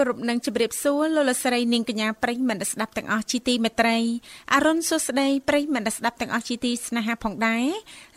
[0.00, 3.98] គ្រប់នឹងជម្រាបសួរលោកលស្រីនាងកញ្ញាប្រិយមិត្តស្ដាប់ទាំងអស់ជាទីមេត្រី
[4.54, 7.66] អរុនសុស្ដីប្រិយមិត្តស្ដាប់ទាំងអស់ជាទីស្នេហាផងដែរ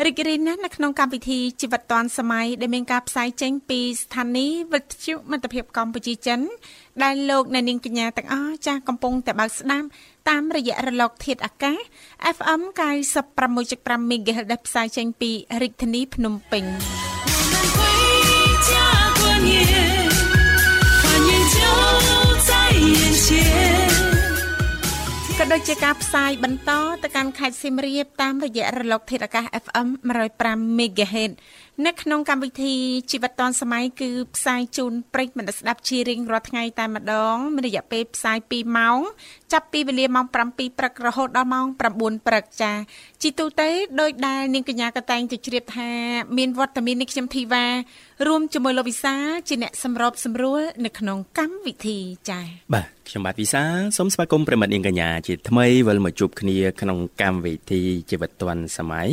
[0.05, 6.39] រីករាយណាស់នៅក្នុងកម្មវិធីជីវិតឌွန်សម័យដែលមានការផ្សាយចេញពីស្ថានីយ៍វិទ្យុមិត្តភាពកម្ពុជាចិន
[7.03, 9.87] ដែលលោកអ្នកនាងកញ្ញាទាំងអស់ចាស់កំពុងតែបើកស្ដាប់
[10.29, 11.77] តាមរយៈរលកធាតុអាកាស
[12.35, 12.61] FM
[13.35, 15.31] 96.5 MHz ដែលផ្សាយចេញពី
[15.61, 16.63] រាជធានីភ្នំពេញ
[25.39, 26.71] ក៏ដូចជាការផ្សាយបន្ត
[27.03, 29.87] ទៅកាន់ខេត្តសៀមរាបតាមរយៈរលកធាតុអាកាស FM
[30.33, 31.31] 105 MHz
[31.87, 32.75] នៅក្នុងកម្មវិធី
[33.11, 38.99] ជីវិតឌွန်សម័យគឺផ្សាយជូនប្រិយមិត្តស្ដាប់ជារៀងរាល់ថ្ងៃតែម្ដងមានរយៈពេលផ្សាយ2ម៉ោង
[39.53, 41.79] ចាប់ពីវេលាម៉ោង7ព្រឹករហូតដល់ម៉ោង9
[42.27, 42.71] ព្រឹកចា
[43.21, 43.69] ជីទូទៅ
[44.01, 45.89] ដោយដែលនាងកញ្ញាក៏តែងទៅជ្រាបថា
[46.37, 47.65] មានវត្តមាននេះខ្ញុំធីវ៉ា
[48.27, 49.15] រួមជាមួយលោកវិសា
[49.47, 51.97] ជាអ្នកសម្របសម្រួលនៅក្នុងកម្មវិធី
[52.29, 52.41] ចា
[52.73, 53.63] បាទខ្ញុំបាទវិសា
[53.97, 59.09] សូមស្វាគមន៍ប្រិមត្តនាងកញ្ញាជាថ្មីវិលមកជួបគ្នាក្នុងកម្មវិធីជីវិតឌွန်សម័យ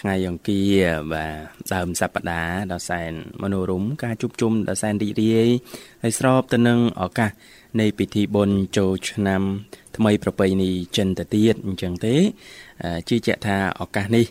[0.00, 0.82] ថ្ងៃអង្គារ
[1.12, 3.12] បាទដើមសប្តាហ៍ដល់សែន
[3.42, 5.48] មនោរមការជួបជុំដល់សែនរីករាយ
[6.02, 7.30] ហើយស្របទៅនឹងឱកាស
[7.80, 9.42] នៃពិធីបុណ្យចូលឆ្នាំ
[9.96, 12.14] ថ្មីប្រពៃណីចិនទៅទៀតអញ្ចឹងទេ
[13.08, 14.26] ជឿជាក់ថាឱកាសនេះ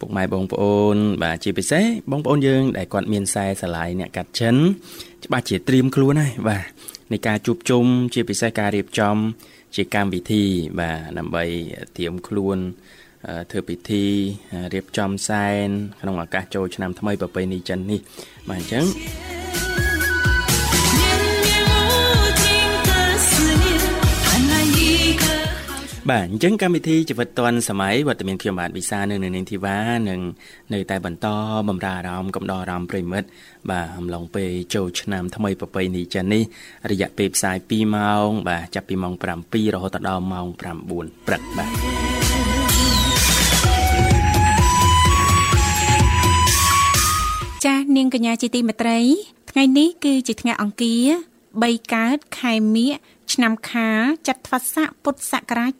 [0.00, 4.56] ពុកម៉ែបងប្អូន បាទជាពិសេសបងប្អូនយើង ដែលគាត់មានខ្សែស្រឡាយអ្នកកាត់ចិន
[5.24, 6.64] ច្បាស់ជាត្រៀមខ្លួនហើយបាទ
[7.12, 7.84] នៃការជួបជុំ
[8.14, 9.16] ជាពិសេសការរៀបចំ
[9.76, 10.42] ជាកម្មវិធី
[10.80, 11.44] បាទដើម្បី
[11.96, 12.58] ត្រៀមខ្លួន
[13.50, 14.04] ធ្វើពិធី
[14.74, 15.68] រៀបចំសែន
[16.00, 18.00] ក្នុងឱកាសចូលឆ្នាំថ្មីប្រពៃណីចិននេះ
[18.48, 18.84] បាទអញ្ចឹង
[26.10, 29.78] បាទអញ្ចឹងកម្មវិធីជីវិតឌွန်សម័យវត្តមានខ្ញុំបាទវិសានៅនៅនាងធីវ៉ា
[30.08, 30.20] នឹង
[30.74, 31.26] នៅតែបន្ត
[31.68, 33.28] បំរើអារម្មណ៍កំដរអារម្មណ៍ប្រិមិត្ត
[33.70, 36.42] បាទអំឡុងពេលចូលឆ្នាំថ្មីប្រពៃណីចិននេះ
[36.90, 39.14] រយៈពេលផ្សាយ2ម៉ោង បាទចាប់ពីម៉ោង
[39.44, 40.58] 7រហូតដល់ម៉ោង9
[41.26, 42.17] ព្រឹកបាទ
[47.98, 48.98] នាងកញ្ញាជាទីមេត្រី
[49.50, 51.06] ថ្ងៃនេះគឺជាថ្ងៃអង្គារ
[51.48, 52.90] 3កើតខែមិញ
[53.32, 55.72] ឆ្នាំខាលចត្វាស័កពុទ្ធសករាជ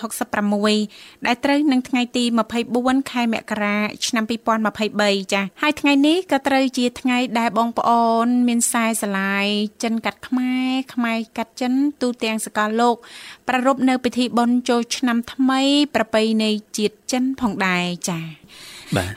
[0.00, 2.24] 2566ដែលត្រូវនឹងថ្ងៃទី
[2.68, 3.76] 24ខែមករា
[4.06, 4.24] ឆ្នាំ
[4.72, 9.46] 2023ចា៎ហើយថ្ងៃនេះក៏ត្រូវជាថ្ងៃដែលបងប្អូន មានខ្សែស្រឡាយ
[9.82, 12.96] ចិនកាត់ខ្មែរខ្មែរកាត់ចិន ទូទាំងសកលលោក
[13.48, 15.60] ប្រារព្ធនៅពិធីបុណ្យចូលឆ្នាំថ្មី
[15.94, 18.24] ប្រពៃណីជាតិចិនផងដែរចា៎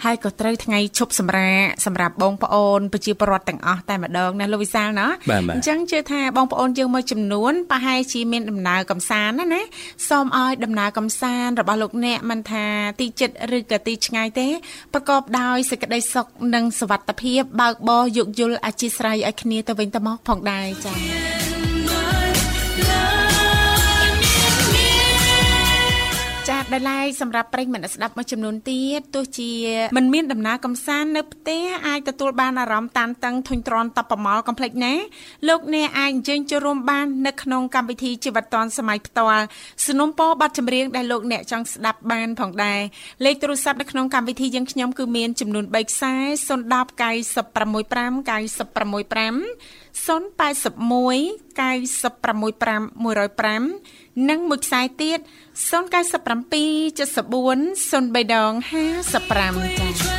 [0.06, 5.08] ហើយក៏ត្រូវថ្ងៃឈប់សម្រាកសម្រាប់បងប្អូនប្រជាពលរដ្ឋទាំងអស់តែម្ដងណាលោកវិសាលណា
[5.56, 9.62] អញ្ចឹងជឿថាបងប្អូនយើងមួយចំនួនប្រហែលជាមានដំណើរកំសាន្តណាណា
[10.10, 12.66] សូមឲ្យដំណើរកំសាន្តរបស់លោកអ្នកមិនថា
[13.00, 14.48] ទីចិត្តឬក៏ទីឆ្ងាយទេ
[14.94, 21.45] ប្រកបដោយសេចក្តីសុខនិងសុវត្ថិភាពបើកបរយោគយល់អធិស្ឋានឲ្យគ្នាទៅវិញទៅមកផងដែរចា៎
[26.65, 29.51] ដែលឡែកសម្រាប់ប្រិយមិត្តស្ដាប់មួយចំនួនទៀតទោះជា
[29.97, 34.95] មិនមានដំណើរកំសាន្តនៅផ្ទះអាចទទួលបានអារម្មណ៍តានតឹងធុញទ្រាន់តបប្រមល់កំភ្លេចណា
[35.49, 39.45] លោកអ្នកអាចអញ្ជើញចូលរួមបាននៅក្នុងកម្មវិធីជីវិតឌွန်សម័យផ្ទាល់
[39.87, 42.81] สนុំពរប័ណ្ណចម្រៀងដែលលោកអ្នកចង់ស្ដាប់បានផងដែរ
[43.25, 46.15] លេខទូរស័ព្ទនៅក្នុងកម្មវិធីយើងខ្ញុំគឺមានចំនួន3ខ្សែ
[46.49, 55.22] 010 965 965 081 965 105 និងមួយខ្សែទៀត097
[57.00, 58.64] 74 03ដង55
[59.80, 60.16] ចា៎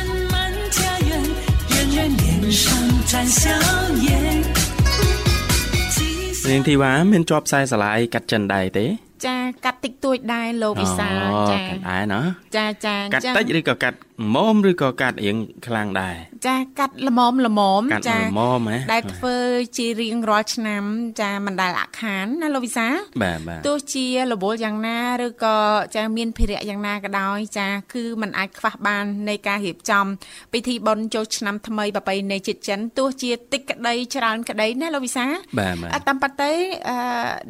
[6.49, 8.85] នាងធីវ៉ាមានជាប់ខ្សែស្រឡាយកាត់ចិនដែរទេ
[9.25, 9.35] ចា
[9.65, 11.07] កាត់តិចតួចដែរលោកវិសា
[11.51, 12.21] ចាកាត់ដែរណា
[12.55, 13.97] ចាចាកាត់តិចឬក៏កាត់
[14.35, 15.37] មុំឬក៏កាត់រៀង
[15.67, 16.15] ខ្លាំងដែរ
[16.47, 19.37] ចាកាត់ល្មមល្មមចាល្មមហ៎ដែលធ្វើ
[19.77, 20.83] ជារៀងរាល់ឆ្នាំ
[21.21, 22.87] ចាមិនដែលអាក់ខានណាលោកវិសា
[23.23, 25.57] បាទបាទទោះជារវល់យ៉ាងណាឬក៏
[25.95, 30.05] ចាមានភារៈយ៉ាងណាក៏ដោយចាគឺมันអាចខ្វះបាននៃការរៀបចំ
[30.53, 35.25] ពិធីបុណ្យចូលឆ្នាំថ្មីប្រពៃណីជាតិចិនទោះជាតិចក្តីច្រើនក្តីណាលោកវិសា
[35.59, 36.51] បាទបាទតាមពិតទៅ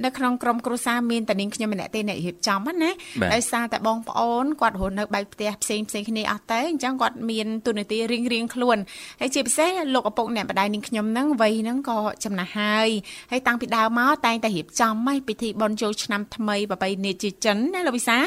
[0.05, 2.91] នៅក្នុងក្រុមគ្រួសារមានតែនាងខ្ញុំម្នាក់ទេអ្នករៀបចំណា
[3.33, 8.76] ដោយសារតែបងប្អូនគាត់រស់នៅបែកផ្ទះផ្សេងផ្សេងគ្នាអស់ទអញ្ចឹងគាត់មានទូនាទីរៀងរៀងខ្លួន
[9.20, 12.88] ហើយជាពិសេសលោកឪពុកអ្នកម្ដាយនាងខ្ញុំហ្នឹងវ័យហ្នឹងក៏ចំណាស់ហើយ
[13.30, 18.18] ហើយតាំងពីដើមមកតែងតែរៀបចំហើយពិធីបុណ្យចូលឆ្នាំថ្មីប្រពៃណីជាចិនណាលោកវិសា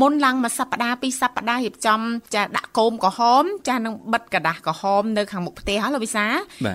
[0.00, 2.00] មុនឡើងមួយសប្តាហ៍ពីរសប្តាហ៍រៀបចំ
[2.34, 6.26] ចាដាក់គោមក្រហមចានឹងបិទกระดาษក្រហមនៅខាងមុខផ្ទះលោកវិសា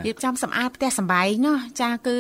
[0.06, 2.18] រៀបចំសម្អាតផ្ទះសម្បែងណោះចាគឺ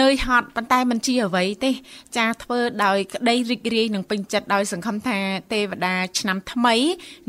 [0.00, 1.70] នឿយហត់ប៉ុន្តែមិនជាអ្វីទេ
[2.16, 5.18] ចាធ្វើដោយក្តីរីករាយនិងពេញចិត្តដោយសង្ឃឹមថា
[5.52, 6.76] ទេវតាឆ្នាំថ្មី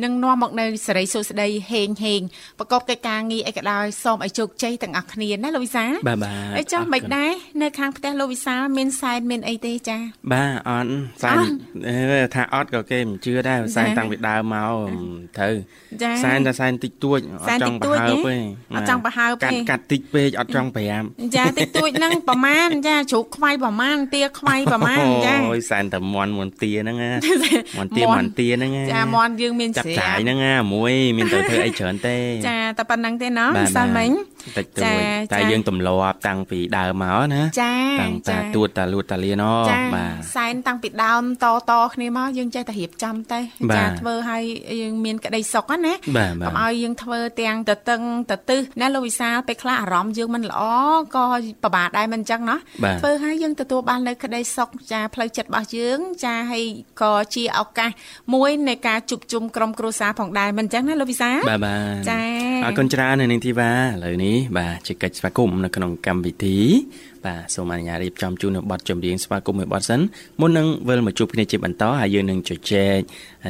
[0.04, 2.21] នឹងនាំមកនៅ សិរីសួស្តីហេងហេង
[2.59, 7.33] ប្រកបកិច្ចការងារអីក៏ដោយសូមឲ្យជោគជ័យទាំងអស់គ្នាណាលោកវិសាបាទបាទអីចុះមិនដែរ
[7.63, 9.99] នៅខាងផ្ទះលោកវិសាមានសែនមានអីទេចា
[10.33, 10.91] បាទអត់
[11.23, 11.37] សែន
[12.35, 14.75] ថាអត់ក៏គេមិនជឿដែរសែនតាំងពីដើមមក
[15.39, 15.55] ត្រូវ
[16.25, 18.37] សែនតែសែនតិចតួចអត់ចង់ប្រហើបទេ
[18.77, 20.69] អត់ចង់ប្រហើបទេកាត់កាត់តិចពេកអត់ចង់
[21.01, 27.11] 5ចាតិចតួចហ្នឹងប្រមាណចាជ្រូកខ្វៃប្រមាណទាខ្វៃប្រមាណចាអូយសែនតែមន់មន់ទាហ្នឹងណា
[27.79, 32.17] មន់ទាមន់ទាហ្នឹងចាមន់យើងមានចាប់ចាយហ្នឹងណាមួយមានទៅធ្វើអីច្រើនទេ
[32.49, 34.11] ចាតែប៉ុណ្្នឹងទេណោះសាមិញ
[34.59, 35.03] តិចតួច
[35.33, 39.45] តែយើងទម្លាប់តាំងពីដើមមកណាចាតាំងតាទួតតាលួតតាលៀន
[39.95, 43.41] បាទសែនតាំងពីដើមតតគ្នាមកយើងចេះតែរៀបចំទៅ
[43.77, 44.43] ចាធ្វើឲ្យ
[44.83, 45.93] យើងមានក្តីសុខណា
[46.47, 48.01] កុំឲ្យយើងធ្វើទាំងតតឹង
[48.31, 50.63] តទឹះណាលោកវិសាលពេលខ្លះអារម្មណ៍យើងមិនល្អ
[51.17, 51.27] ក៏
[51.63, 52.57] ពិបាកដែរមិនអញ្ចឹងណា
[53.01, 56.65] ធ្វើឲ្យយើងទទួលបាននៅក្តីសុខចាផ្លូវចិត្តរបស់យើង ចាហើយ
[57.03, 57.91] ក៏ជាឱកាស
[58.35, 62.23] មួយនៃការជួបជុំក្រុមគ្រួសារផងដែរមិនអញ្ចឹងណាលោកវិសាបាទបាទចា
[62.65, 66.59] អរគុណច្រើននៅនាងធីវ៉ាឥឡូវនេះបាទជាកិច្ចស្វាគមន៍នៅក្នុងកម្មវិធី
[67.27, 70.01] បាទសូមអនុញ្ញាតរៀបចំជូននៅប័ណ្ណចម្រៀងស្វាគមន៍មួយប័ណ្ណសិន
[70.41, 72.99] មុននឹងវិលមកជួបគ្នាជាបន្តហើយយើងនឹងជជែក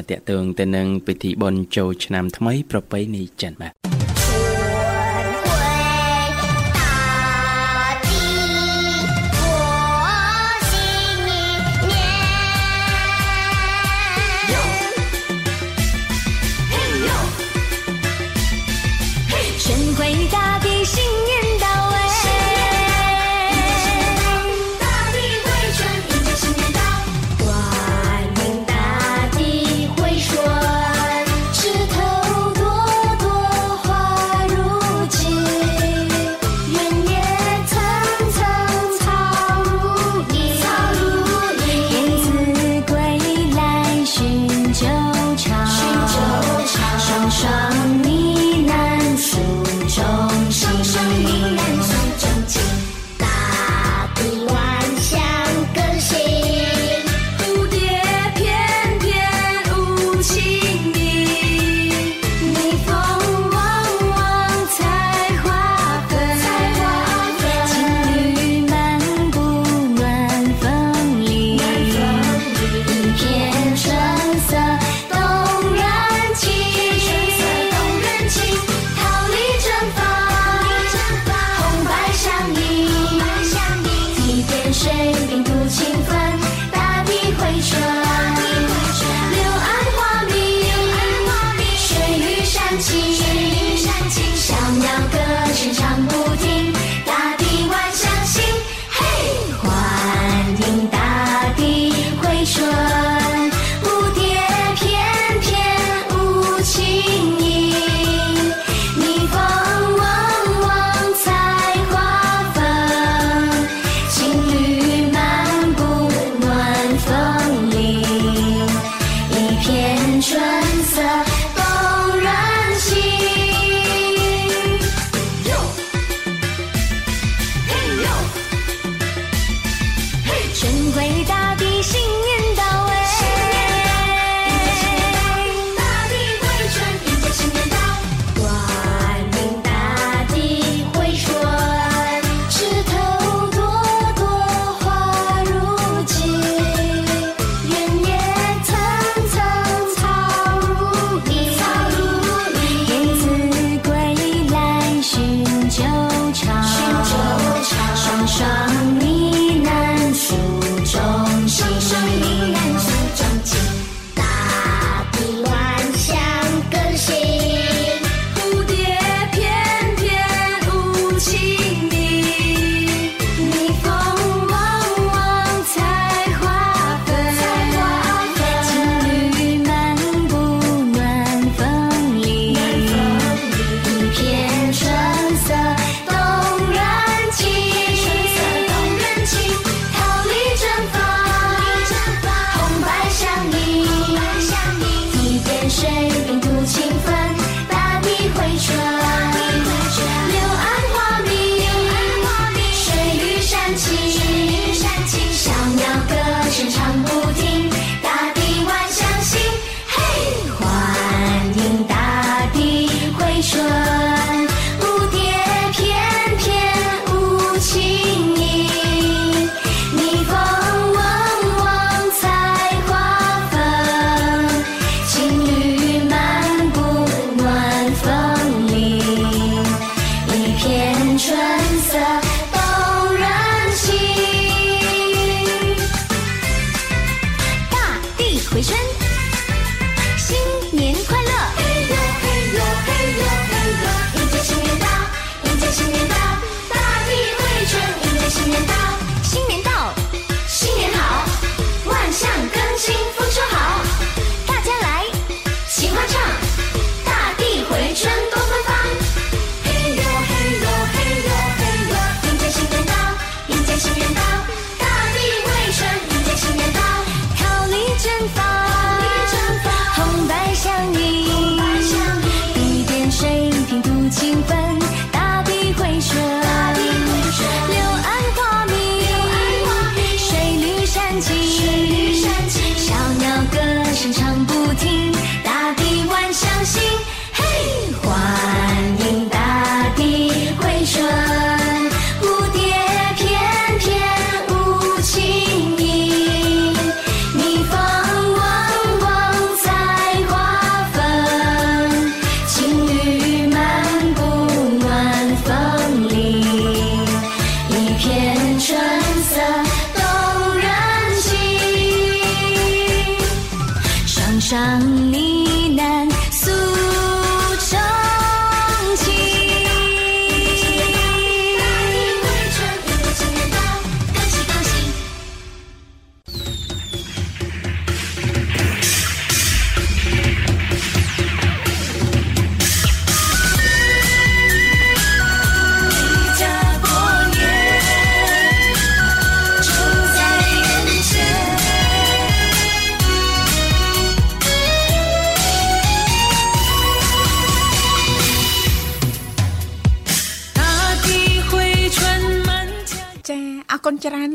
[0.09, 3.98] តាក់ទងទៅនឹងពិធីបុណ្យចូលឆ្នាំថ្មីប្រពៃណីចិនបាទ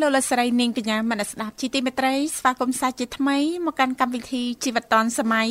[0.05, 5.49] លោកលស្រីនាងកញ្ញាមនស្ដាប់ជីទីមេត្រីស្វាគមន៍សាជាថ្មីមកកាន់កម្មវិធីជីវិតឌွန်សម័យ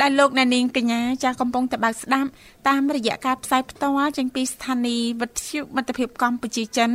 [0.00, 2.28] ដែលលោកអ្នកនាងកញ្ញាចាកំពុងតបស្ដាប់
[2.68, 6.90] តាមរយៈការផ្សាយផ្ទាល់ចេញពីស្ថានីយ៍វិទ្យុមិត្តភាពកម្ពុជាចិន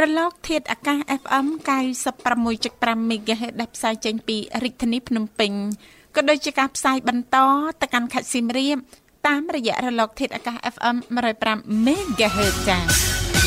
[0.00, 1.46] រលក ធាតុអាកាស FM
[2.28, 5.52] 96.5 MHz ដែលផ្សាយចេញពីរាជធានីភ្នំពេញ
[6.16, 7.36] ក៏ដូចជាការផ្សាយបន្ត
[7.80, 8.76] ទៅកាន់ខេត្តសៀមរាប
[9.26, 10.96] តាមរយៈរលកធាតុអាកាស FM
[11.42, 13.45] 105 MHz ចា៎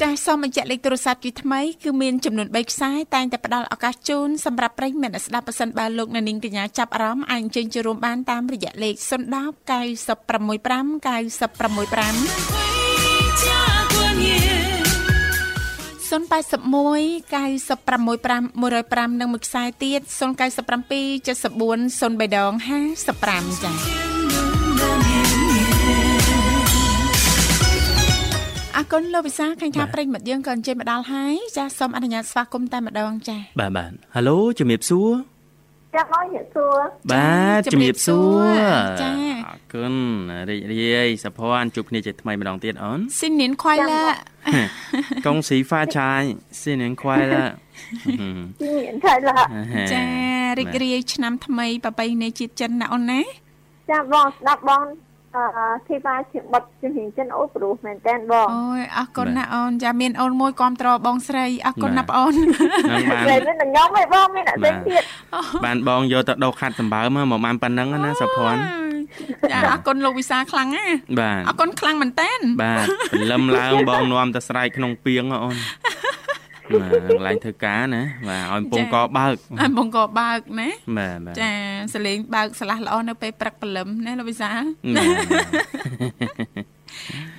[0.00, 12.22] ចាសសូមបញ្ជាក់លេខទូរស័ព្ទជាថ្មីគឺមានចំនួន3ខ្សែតែងតែផ្ដល់ឱកាសជូនសម្រាប់ប្រិយមិត្តស្ដាប់ប៉សិនបើលោកអ្នកនាងកញ្ញាចាប់អារម្មណ៍អាចអញ្ជើញចូលរួមបានតាមរយៈលេខ010 965 965
[16.12, 20.22] 081 965 105និងមួយខ្សែទៀត097
[21.26, 22.52] 74 03ដង
[23.08, 24.11] 55ចា
[28.76, 35.10] អរគុណលោកវិសាខាញ់ថាប្រិញ្ញមិត្តយើងក៏អញ្ជើញមកដល់ហើយចាសសូមអនុញ្ញាតស្វាគមន៍តែម្ដងចាបាទបាទហៅឡូជំរាបសួរ
[35.94, 36.80] ចាំអរជំរាបសួរ
[37.12, 38.58] បាទជំរាបសួរ
[39.02, 39.10] ចា
[39.46, 39.94] អរគុណ
[40.50, 44.02] រីករាយសុភ័ណ្ឌជួបគ្នាជាថ្មីម្ដងទៀតអូនស៊ីននៀនខ្វៃឡា
[45.26, 46.22] កងស៊ីហ្វាឆាយ
[46.60, 47.44] ស៊ីនឹងខ្វៃឡា
[48.60, 49.38] ជំនាញថៃឡា
[49.92, 50.04] ចា
[50.58, 53.20] រីករាយឆ្នាំថ្មីប្របីនៃជាតិចិនណាអូនណា
[53.90, 54.84] ចាំបងស្ដាប់បង
[55.36, 65.02] អឺធីបាជាបတ်ជំនាញចិនអូព្រោះមែនតើបងអូយអរគុណណាអូនចាមានអូនមួយគាំទ្របងស្រីអរគុណណាបងអូននឹងបានតែមានតែខ្ញុំឯងបងមានតែផ្សេងទៀត
[65.64, 68.62] បានបងយកទៅដោះខាត់សម្បើមមកបានប៉ុណ្ណឹងណាសុភ័ណ្ឌ
[69.50, 70.86] ចាអរគុណលោកវិសាខ្លាំងណា
[71.20, 72.30] បាទអរគុណខ្លាំងមែនតើ
[72.62, 75.56] បាទព្រលឹមឡើងបងនាំទៅស្រែកក្នុងពីងហ៎អូន
[76.70, 81.52] បាទកន្លែងធ្វើការណាបាទឲ្យកំពងកបើកអើបងក៏បើកណាបាទបាទចា
[81.94, 84.66] សលេងបើកស្លាស់ល្អនៅពេលព្រឹកព្រលឹមណាលោកវិសាបាទ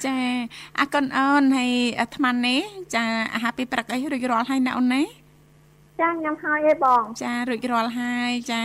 [0.05, 0.17] ចា
[0.79, 2.61] អរគុណអូនហើយអាត្មានេះ
[2.95, 3.03] ចា
[3.33, 5.03] អាហារពេលព្រឹកអីរួចរាល់ហើយណាអូនណា
[6.01, 8.59] ចាំខ្ញុំហើយឯងបង ចារួចរាល់ហើយចា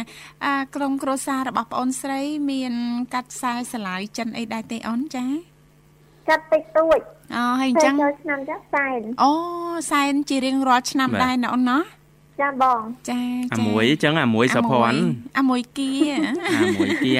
[0.44, 2.72] អាក្រុមគ្រួសាររបស់ប្អូនស្រី មាន
[3.14, 5.26] កាត់ខ្សែស្រឡាយចិនអីដែរទេអូនចា
[6.28, 7.00] កាត់តិចតួច
[7.34, 9.32] អូហើយអតែញ្ចឹងចូលឆ្នាំចាស់សែនអូ
[9.90, 11.78] សែនជារៀងរាល់ឆ្នាំដែរណាអូនណា
[12.40, 13.20] ចាំបងចា
[13.52, 15.00] អាចាមួយអញ្ចឹងអាមួយសុភ័ណ្ឌ
[15.38, 15.90] អាមួយគៀ
[16.58, 17.14] អាមួយគៀ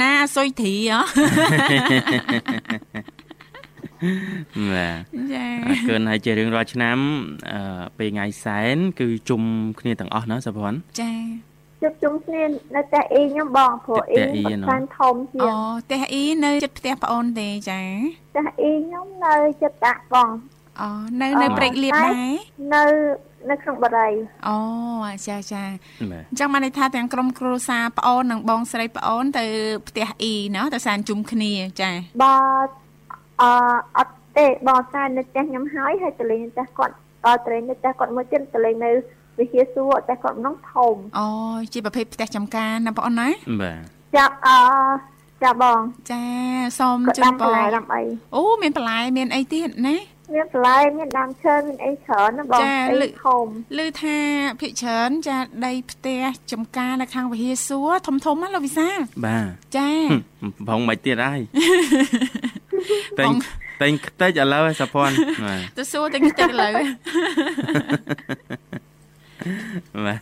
[0.00, 1.00] ណាសុយធីហ៎
[4.70, 5.02] បាទ
[5.32, 6.98] ចាអរគុណហើយជារឿងរាល់ឆ្នាំ
[7.52, 9.42] អឺពេលថ្ងៃសែនគឺជុំ
[9.80, 11.12] គ្នាទាំងអស់ណាសុភ័ណ្ឌចា
[11.82, 12.42] ជួបជុំគ្នា
[12.76, 17.80] នៅតែអ៊ីខ្ញុំបងព្រោះអ៊ីតែអ៊ីបណូត់សានធំជាអូងផ្ទះអ៊ីនៅជិតផ្ទះប្អូនទេចា
[18.34, 20.30] ចាស់អ៊ីខ្ញុំនៅចិត្តដាក់បង
[20.80, 20.88] អូ
[21.22, 22.12] នៅនៅព្រែកលៀបដែរ
[22.74, 22.84] នៅ
[23.50, 24.12] នៅក្នុងបរិយ
[24.48, 24.58] អូ
[25.28, 25.62] ចាចា
[26.10, 29.44] បាទអញ្ចឹងបានន័យថាទាំងក្រុមគ្រួសារប្អូននិងបងស្រីប្អូនទៅ
[29.88, 31.90] ផ្ទះអ៊ីណោះទៅសានជុំគ្នាចា
[32.22, 32.36] បើ
[33.42, 33.52] អឺ
[33.98, 36.94] អត់ទេបងតែនៅផ្ទះខ្ញុំហើយហើយតលេងនៅផ្ទះគាត់
[37.26, 38.90] ដល់ត្រេងនៅផ្ទះគាត់មួយទៀតតលេងនៅ
[39.38, 41.26] វិហារសួរតែគាត់ម្ដងធំអូ
[41.72, 43.28] ជាប្រភេទផ្ទះចំការណាបងអូនណា
[43.62, 43.80] បាទ
[44.16, 44.58] ចាប់អឺ
[45.42, 45.80] ចាប់បង
[46.12, 46.24] ចា
[46.80, 48.02] សូមគាត់ជូដានំពបន្លែរដាំអី
[48.34, 49.96] អូមានបន្លែមានអីទៀតណា
[50.34, 53.44] មានបន្លែមានដើមឈើមានអីច្រើនណាបងចាអីលឺធំ
[53.78, 54.18] ឮថា
[54.60, 58.88] ភិកច្រើនចាដីផ្ទះចំការនៅខាងវិហារសួរធំធំណាលោកវិសា
[59.26, 59.46] បាទ
[59.76, 59.90] ចា
[60.68, 61.40] បងមិនទៀតហើយ
[63.18, 63.36] តែបងង
[63.82, 66.72] តែងខ្ទេចឥឡូវឯងសុភ័ណ្ឌបាទទៅសួរទៅខ្ទេចឥឡូវ
[70.06, 70.20] បាទ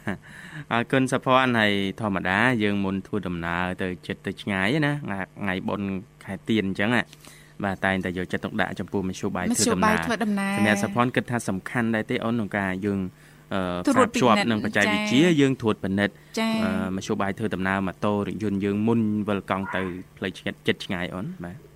[0.72, 4.92] អរគុណសុភ័ណ្ឌហើយធម្មតា យើងមុនធ្វើដំណើរទៅចិត្តទៅឆ្ងាយណា
[5.40, 5.88] ថ្ងៃបុណ្យ
[6.24, 7.02] ខែទៀនអញ្ចឹងណា
[7.64, 12.98] បាទតែងតែយកចិត្តទុកដាក់ចំពោះមធ្យោបាយមធ្វើធ្យោដំបាយណើរធ្វើដំណើរសម្រាប់សុភ័ណ្ឌគិតថាសំខាន់ដែរទេអូនក្នុងការយើង
[13.54, 19.82] អឺត្រួតពិនិត្យផ្សារភ្ជាប់នឹងបច្ចេកវិទ្យាចា៎យើងត្រួតពិនិត្យចាអឺមធ្យោបាយធ្វើដំណើរម៉ូតូរថយន្តយើងមុនវិលកង់ទៅ
[20.16, 21.69] ផ្លូវឆ្ងាយចិត្តឆ្ងាយអូនបាទ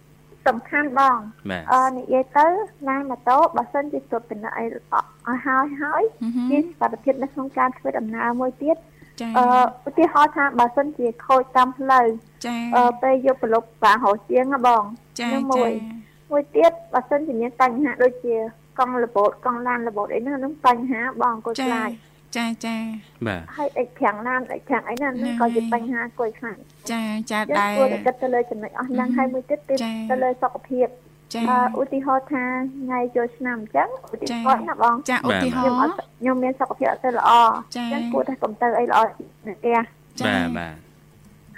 [0.47, 1.19] សំខាន់បង
[1.51, 2.47] បាទអឺនិយាយទៅ
[2.89, 4.95] ណាម៉ូតូបើសិនជាស្ទប់ពិនិត្យអីល្អ
[5.29, 8.77] ឲ្យហើយហើយហឹមហឹមជាសុខភាពនៅក្នុងការធ្វើដំណើរមួយទៀត
[9.21, 9.47] ចាអឺ
[9.89, 12.07] ឧទាហរណ៍ថាបើសិនជាខូចតាមផ្លូវ
[12.47, 14.83] ចាអឺពេលយកប្រឡប់បាហោជាងណាបង
[15.21, 15.71] ចានោះចាមួយ
[16.31, 18.37] មួយទៀតបើសិនជាមានបញ្ហាដូចជា
[18.79, 21.91] កង់របូតកង់ឡានរបូតអីហ្នឹងហ្នឹងបញ្ហាបងកូនចាខ្លាច
[22.37, 22.77] ចាចា
[23.27, 26.59] បាទហើយអិចប្រាំងឡានអិចប្រាំងអីហ្នឹងហ្នឹងក៏ជាបញ្ហាគួរខ្លាច
[26.93, 30.87] ចាចាយើងដែរគួរតែគិតទៅលើចំណុចអស់ហ្នឹងហើយមួយទៀតគឺចាទៅលើសុខភាព
[31.35, 32.45] ចាអឺឧទាហរណ៍ថា
[32.83, 37.31] ថ្ងៃចូលឆ្នាំអញ្ចឹងឧទាហរណ៍ណាបងចាឧទាហខ្ញុំអរណ៍ត់ខ្ញុំមានសុខភាពអត់ទៅល្អ
[37.77, 38.99] ចាអញ្ចឹងគួរតែកុំទៅអីល្អ
[39.47, 39.79] នៅផ្ទះ
[40.21, 40.84] ចាបាទបាទ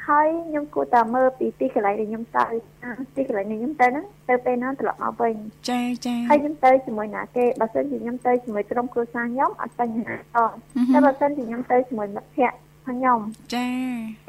[0.09, 2.45] ហើយខ្ញុំគួរតែមើលពីទីកន្លែងដែលខ្ញុំទៅ
[2.85, 5.35] អាទីកន្លែងដែលខ្ញុំទៅហ្នឹងទៅពេលណាត្រឡប់មកវិញ
[5.71, 10.57] ចាចាហើយខ្ញុំទៅជាមួយណាគេបើសិនជាខ្ញុំទៅជាមួយក្រុមគ្រួសារខ្ញុំអត់បញ្ហាអត់
[10.95, 13.19] ហឹមហឹតែមបើសិនជាខ្ញុំទៅជាមួយមិត្តភ័ក្តិរបស់ខ្ញុំ
[13.55, 13.67] ចា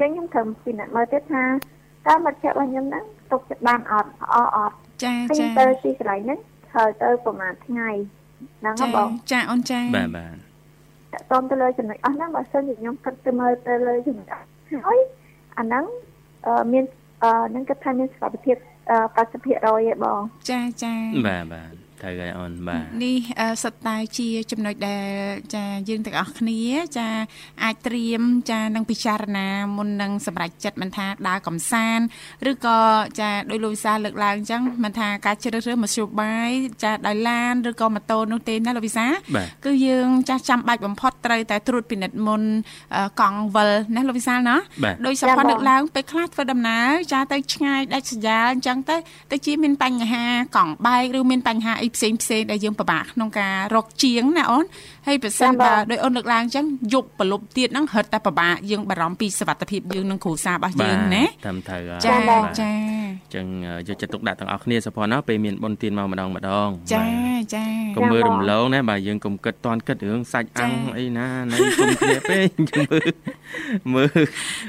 [0.00, 1.44] ចឹងខ្ញុំត្រូវពិនិត្យមើលទៀតថា
[2.06, 6.38] តើមិត្តភ័ក្តិរបស់ខ្ញុំហ្នឹងទុកចិត្តបានអត់ល្អអត់ចាហើយចាទៅទីកន្លែងហ្នឹង
[6.70, 7.90] ត្រូវទៅប្រហែលថ្ងៃ
[8.60, 10.34] ហ្នឹងហ៎ចាបងចាអូនចាបាទបាទ
[11.32, 14.46] តើតទៅលើចំណុចអស់ហ្នឹងបើសិនជាខ្ញុំគិតទៅមើលទៅលើចំណុចអស់
[14.86, 14.98] ហើយ
[15.58, 15.84] អាហ្នឹង
[16.46, 16.84] អឺមាន
[17.22, 18.56] អឺហ្នឹងគិតថាមានសុខភាព
[18.90, 20.94] អឺ80%ឯងបងចាចា
[21.26, 25.06] បាទបាទ ត្រូវហើយអូនបាទនេះអឺសុទ្ធតែជាចំណុចដែល
[25.54, 26.60] ចាយើងទាំងអស់គ្នា
[26.98, 27.08] ចា
[27.64, 32.04] អាចត្រៀមចានឹងពិចារណាមុននឹងសម្រេចចិត្តមិនថាដើរកំសាន្ត
[32.50, 32.78] ឬក៏
[33.20, 36.50] ចាដោយលោកវិសាលលើកឡើងអញ្ចឹងមិនថាការជ្រើសរើសមធ្យោបាយ
[36.84, 42.42] ចាដោយឡានឬក៏ម៉ូតូនោះទេណាលោកវិសាលបាទគឺយើងចាស់ចាំបាច់បំផុតត្រូវតែត្រួតពិនិត្យមុន
[42.94, 48.96] អឺកង់វិលណាលោកវិសាលណាបាទដោយសភ័នលើកឡើងពេលខ្លះធ្វើដំណើរចាទៅឆ្ងាយដាច់ស្រយាលអញ្ចឹងទៅ
[49.32, 50.24] ទៅជាមានបញ្ហា
[50.56, 54.64] កង់បែកឬមានបញ្ហាអីផ្សេងផ្សេងដែលយើងពិបាកក្នុងការរកជាងណាអូន
[55.06, 63.46] ហើយប្រសិនបើដោយអូនលើកឡើងអញ្ចឹងយប់ប្រលប់ទៀតហ្នឹងហិតតែពិបាកយើងបារម្ភពីសុវត្ថិភាពយើងនិងគ្រួសាររបស់យើងណាតាមត្រូវហើយចាបាទចាអញ្ចឹង
[63.88, 67.64] យកចិត្តទុកដាក់ទាំងអស់គ្នាសុផាន់ណាពេលមានបុណ្យទានមកម្ដងម្ដងចាបាទចា
[67.96, 73.10] កុំមើលរំលងណាបាទយើងកុំគិតតន់គិតរឿងសាច់អាំងចា៎អីណាណៃគុំគ្នាពេកយើងមើល
[73.94, 74.18] មើល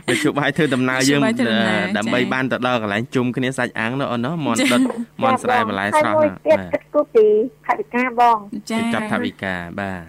[0.07, 4.81] មកជួបបាយធ្វើដំណើរយើងជួបបាយធ្វើដំណើរដើម្បីចា៎បានទៅដល់កន្លែងជុំគ្នាសាច់អាំងនោះអូនណាមន់ដុត
[5.23, 7.25] មន់ស្រែបន្លែស្រស់ហើយមួយណាទៀតបាទគិតគូរពី
[7.67, 8.37] ថវិកាបង
[8.71, 10.01] ចាគេចាប់ថាវិការបាទ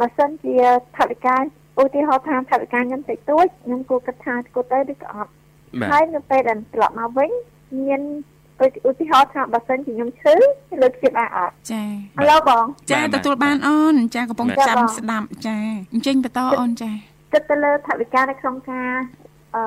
[0.00, 0.54] បើសិនជា
[0.96, 1.36] ថវិកា
[1.80, 5.30] ឧទាហរណ៍ថាថវិកាខ្ញុំតិចតួចខ្ញុំគួរគិតថាគួរទៅឬក៏អត់
[5.80, 7.30] បាទហើយនៅពេលដែលត្រឡប់មកវិញ
[7.80, 8.00] មាន
[8.88, 10.34] ឧទាហរណ៍ថាបើសិនជាខ្ញុំឈឺ
[10.82, 11.82] លើកទៀតអាចអត់ចា
[12.20, 15.56] ឥឡូវបងចាទទួលបានអូនចាកំពុងបាទចាំបងស្ដាប់ចា
[15.92, 16.90] អញ្ចឹងបន្តអូនចា
[17.32, 18.90] គិតទៅលើថវិកានៅក្នុងការ
[19.54, 19.62] អឺ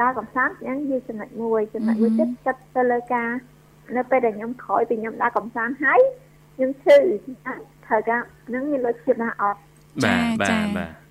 [0.00, 3.28] ដើរកំសាន្តហ្នឹងជាចំណុចមួយចំណុចមួយទៀតគិតទៅលើការ
[3.96, 6.00] នៅពេលដែលខ្ញុំក្រោយពីខ្ញុំដើរកំសាន្តហើយ
[6.54, 6.96] ខ្ញុំឈឺ
[7.86, 9.60] ត្រូវការហ្នឹងមានលុយទៀតណាអត់
[10.04, 11.01] បាទបាទបាទ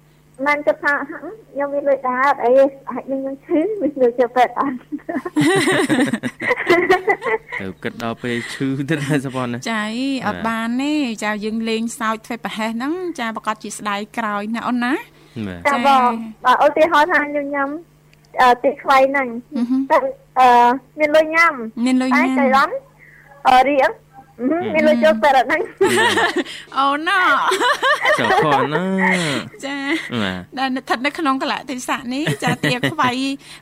[0.45, 2.53] មិនគិតថាហឹមខ្ញុំមានលុយដើរអត់អី
[2.89, 4.75] អាចនឹងខ្ញុំឈឺមានលុយទៅពេទ្យអត់
[7.61, 14.93] ទៅគិតដល់ពេលឈឺទៀតហើយសុផាន់ណាចាអីអត់បានទេចាយើងលេងសើចធ្វើប្រហែសហ្នឹងចាប្រកាសជាស្ដាយក្រោយណាអូនណា
[15.47, 16.09] បាទចាបង
[16.45, 17.69] បើឧទាហរណ៍ថាខ្ញុំញ៉ាំ
[18.41, 19.27] អឺទីខ្វៃហ្នឹង
[19.57, 19.97] អឺហឹមតែ
[20.39, 20.47] អឺ
[20.99, 21.53] មានលុយញ៉ាំ
[21.85, 22.73] មានលុយតែញ៉ាចៃំរ៉ន់
[23.47, 23.91] អឺរៀងអឺ
[24.75, 25.61] មានលុយចូលពេទ្យអត់ហ្នឹង
[26.77, 27.19] អូនណា
[28.19, 28.83] សុផាន់ណា
[29.65, 29.77] ចា
[30.21, 33.09] បាទដែលស្ថិតនៅក្នុងកលៈទេសៈនេះចាទាខ្វៃ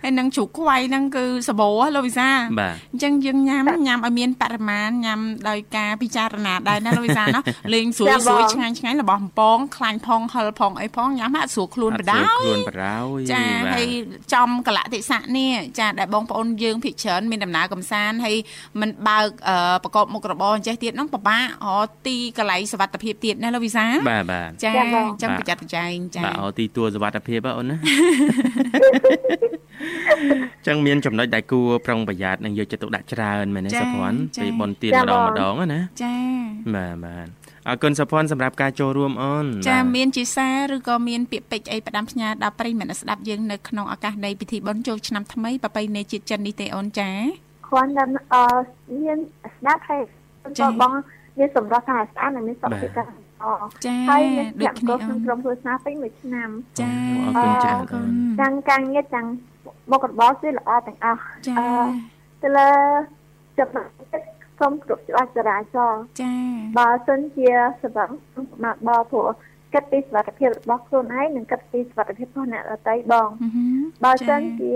[0.03, 13.87] ហើយនឹងជ្រូកខ្វៃហ្នឹងគឺសបោលោកវិសាបាទអញ្ចឹងយើងញ៉ាំញ៉ាំឲ្យមានបរិមាណញ៉ាំដោយការពិចារណាដែរណាលោកវិសាណោះលេងស្រួយស្រួយឆ្ងាញ់ឆ្ងាញ់របស់បំពងខ្លាញ់ផងហិលផងអីផងញ៉ាំហាក់ស្រួលខ្លួនបដអៅត់ស្រួលខ្លួនបរោយចាបាទហើយ
[14.33, 18.35] ចំកលៈទេសៈនេះចាដែលបងប្អូនយើងភិកច្រើនមានដំណើរកំសាន្តហើយ
[18.81, 27.77] មិនបើកអឺប្រកបមុខរបរអញ្ចេះទៀតហ្នឹងពិបាករកទីកន្លែងសុវត្ថិភាពទៀតណាលោកវិសាបាទបាទចាចាបងអញ្ចឹងប្រយ័ត្នប្រយែងចាបាទឲ្យទីទួលសុវត្ថិភាពហ៎អូនណា
[30.67, 36.15] ចឹងមានចំណុចដែលគួរប្រុងប្រយ័ត្ននិងយកចិត្តទុកដាក់ច្រើនមែនទេសុភ័ណ្ឌពេលបនទៀនម្ដងម្ដងណាចា
[36.75, 37.27] បាទបាទ
[37.67, 47.09] អរគុណសុភ័ណ្ឌសម្រាប់ការចូលរួមអូនចាបាទមានជាសារឬក៏មានពាក្យពេចន៍អីផ្ដាំផ្ញើដល់ប្រិយមិត្តស្ដាប់យើងនៅក្នុងឱកាសនៃពិធីបុណ្យចូលឆ្នាំថ្មីប្រពៃណីជាតិចិននេះទេអូនចា
[47.67, 48.03] គ្រាន់តែ
[48.33, 48.45] អឺ
[49.03, 49.17] មាន
[49.55, 50.01] ស្ដាប់ហើយ
[50.59, 50.91] ចា៎បង
[51.39, 53.45] មានសម្រាប់ថាស្អាតនិងមានសុខភាពការល្អ
[53.85, 56.91] ចាហើយមានដូចប្រាក់គ្នាកោក្នុងអូនក្រុមគ្រួសារពេញមួយឆ្នាំចា
[57.37, 58.03] អរគុណច្រើនអរគុណ
[58.41, 59.27] ទាំងការងារទាំង
[59.91, 61.69] មុខរបរគឺល្អទាំងអស់ចាអឺ
[62.41, 62.69] ទៅលើ
[63.59, 64.23] ចំណុចទឹក
[64.59, 66.33] ក្រុមគ្រប់ច្បាប់ចរាចរណ៍ចា
[66.77, 67.49] បើសិនជា
[67.83, 68.09] សវឹង
[68.63, 69.27] មកបព្រោះ
[69.73, 74.71] គិតពីសុខភាពរបស់ខ្លួនឯងនិងគិតពីសុខភាពរបស់អ្នកដទៃបងអឺហឹមបើចា៎សិនជា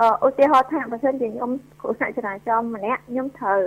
[0.00, 3.62] អឺឧទាហរណ៍ថាបើសិនជាខ្ញុំគ្រូសាស្ត្រចរាចរណ៍ម្នាក់ខ្ញុំត្រូវ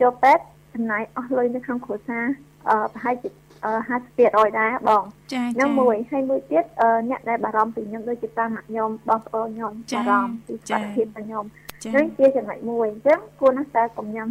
[0.00, 2.24] ចូលពេទ្យ ចំណាយអស់លុយនៅក្នុងគ្រួសារ
[2.68, 3.30] អឺប្រហែលជា
[3.64, 3.72] អឺ
[4.16, 5.02] 50%ដែរបង
[5.32, 11.44] ចាហ្នឹងមួយហើយមួយទៀតអឺអ្នកដែលបារម្ភពីខ្ញុំដូចជាតាមខ្ញុំបងប្អូនខ្ញុំចា៎បារម្ភពីសុចា៎ខភាពរបស់ខ្ញុំ
[11.82, 14.28] ចាហ្នឹងជាចំណុចមួយអញ្ចឹងគួរណាស់តែកុំញ៉ាំ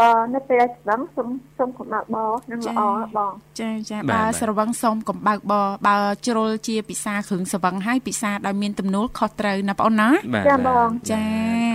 [0.00, 1.28] អឺនៅពេលដែលស្វឹងសុំ
[1.58, 2.80] សុំកុំបើកបរនឹងល្អ
[3.16, 5.54] បងចាចាបាទបើបាទស្រវឹងសុំកំបើកប
[5.88, 11.24] បើជ្រុលជាពិសាគ្រឿងស្រវឹងហើយពិសាដោយមានទំនួលខុសត្រូវណាបងអូនណាបាទចា៎បងចា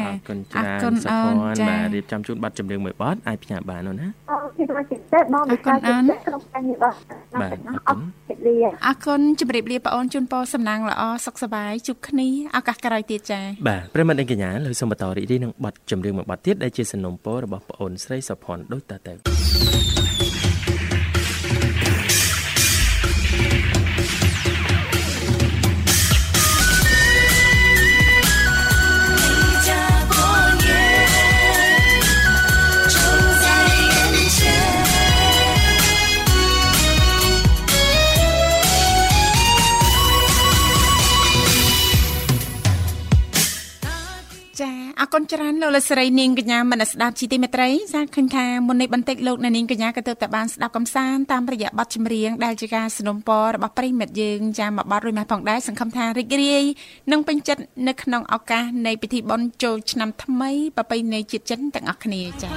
[0.05, 6.95] អរគុណច្រើនអរគុណសុភ័ណ្ឌអូនចា៎បាទរៀបចំជូនប័ណ្ណចម្រៀងមួយបទអាចផ្ញើបានអូនណាអរគុណមកចិត្តទេបងអរគុណអូនក្នុងការងាររបស់
[7.41, 12.27] បាទណាអអរគុណរគុណលាអរគុណជម្រាបលាបងអូនជូនពរសំណាងល្អសុខសប្បាយជួបគ្នា
[12.57, 19.96] ឱកាសក្រោយទៀតចាបាទប្រិមត្តអ្នកកញ្ញាលើសូមបន្តរីករាយនឹងបទចម្រៀងមួយបទទៀតដែលជាសំណុំពររបស់ប្អូនស្រីសុភ័ណ្ឌដូចតទៅ
[45.33, 53.17] ច្រើនលោកលស្រីនាងកញ្ញាមនស្ដាប់ជីទីមេត្រីសាឃើញថាមុននេះបន្តិចលោកនាងកញ្ញាក៏ទើបតែបានស្ដាប់កំសាន្តតាមរយៈបទចម្រៀងដែលជាការสนับสนุន
[53.55, 56.63] របស់ប្រិមិត្តយើងចាំមកបទរួចមកផងដែរសង្ឃឹមថារីករាយ
[57.11, 62.51] និងពេញចិត្តនៅក្នុងឱកាសនៃពិធីបុណ្យចូលឆ្នាំថ្មីប្រពៃណីជាតិចិនទាំងអស់គ្នាចា៎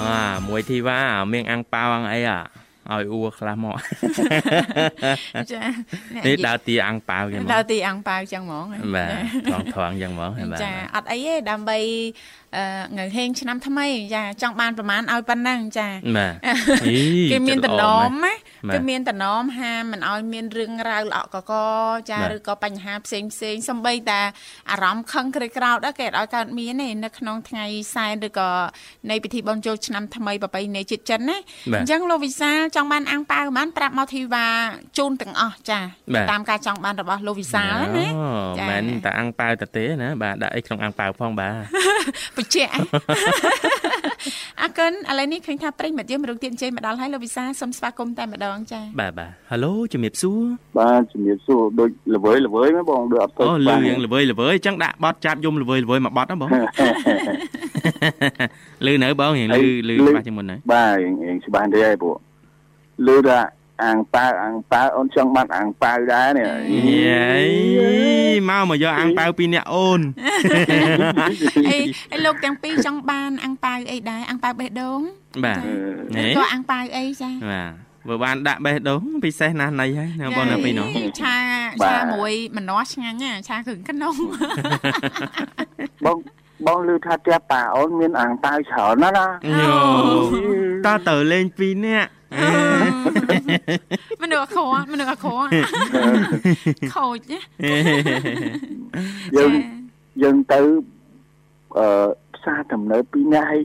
[0.00, 1.00] អាមួយធីវ៉ា
[1.32, 3.76] មៀងអាំងប៉ាវអាំងអីអា ឲ្យអ៊ូខ្លះមក
[5.52, 5.62] ចា
[6.26, 8.66] នេះដើរទីអាំងប៉ាវគេមកដើរទីអាំងប៉ាវចឹងហ្មង
[8.96, 9.10] បាទ
[9.52, 11.78] ថងថងយ៉ាងមកហើយបាទចាអត់អីទេដើម្បី
[12.56, 12.64] អឺ
[12.98, 16.34] នៅហេងឆ្នាំថ្មីចាចង់បានប្រមាណឲ្យប៉ុណ្ណឹងចាបាទ
[16.86, 16.96] អី
[17.32, 21.52] គេមានចិត្តតំណល្អមណាស់ណាបាទគេមានតំណមហាមិនឲ្យមានរឿងរ៉ាវល្អក់កក
[22.10, 24.20] ចាបាទឬក៏បញ្ហាផ្សេងផ្សេងសំបីតា
[24.70, 28.50] អារម្មណ៍ខឹងក្រេកក្រោតដែរគេអត់ឲ្យកើតមានទេនៅក្នុងថ្ងៃសែនឬក៏
[29.10, 31.36] នៃពិធីបុណ្យចូលឆ្នាំថ្មីប្រពៃណីជាតិចិនណា
[31.72, 34.46] បាទអញ្ចឹងលោកវិសាលចង់បានអាំងប៉ាវបានប្រាប់មកធីវ៉ា
[34.98, 35.80] ជូនទាំងអស់ចា
[36.14, 41.54] បាទតាមការចង់បានរបស់លោកវិសាលណាអូចាមិនតែអាំងប៉ាវតទេណាបាទដាក់អីក្នុងអាំងប៉ាវផងបាទ
[42.36, 42.72] បញ្ជាក់
[44.60, 50.40] អរគុណឥឡូវនេះឃើញថាប្រិយមិត្តយើងមរុកទៀតអញ្ជើញមកដល់ហើយលោកវិសាលសូមស្វាគមន៍តែម្ដងចាបាទបាទហៅឡូជំរាបសួរ
[50.78, 56.50] បាទជំរាបសួរដូចល្វើយល្វើយមែនបងដូចអត់ទៅអូលឺយ៉ាងល្វើយល្វើយអញ្ចឹងដាក់បត់ចាប់យំល្វើយល្វើយមកបត់ណាបង
[58.86, 60.96] លឺនៅបងរៀងលឺលឺច្បាស់ជាងមុនណាបាទ
[61.28, 62.16] អងច្បាស់ទេហើយពួក
[63.06, 63.38] លឺថា
[63.84, 66.48] អាងប៉ាវអាងប៉ាវអូនចង់បានអាងប៉ាវដែរនេះ
[67.04, 67.24] យេ
[68.50, 70.00] មកមកយកអាំងប៉ាវពីអ្នកអូន
[71.68, 71.78] អី
[72.12, 75.00] អីលោកទាំងពីរចង់បានអាំងប៉ាវអីដែរអាំងប៉ាវបេះដូង
[75.44, 75.58] បាទ
[76.20, 80.88] ឬក៏អាំងប៉ាវអីចាបាទបើបានដាក់បេះដូងពិសេសណាស់ណៃហើយណាបងណាពីរនោះ
[81.20, 81.36] ឆា
[81.84, 84.14] ឆាមួយម្នាស់ឆ្ងាញ់ណាឆាគ្រឿងក្នុង
[86.04, 86.18] បង
[86.66, 89.26] បងលឺថាផ្ទះប៉ាអូនមានអាងប៉ាវច្រើនណាស់ណា
[89.60, 89.72] យោ
[90.86, 92.08] តើទៅលេងពីរនាក់
[94.22, 95.48] មនុស្សអក្រក់មនុស្សអក្រក់
[96.94, 97.40] ខូចណា
[99.36, 99.52] យើង
[100.22, 100.60] យើងទៅ
[101.78, 101.86] អឺ
[102.34, 103.62] ផ្សារទំនើបពីរនាក់ហើយ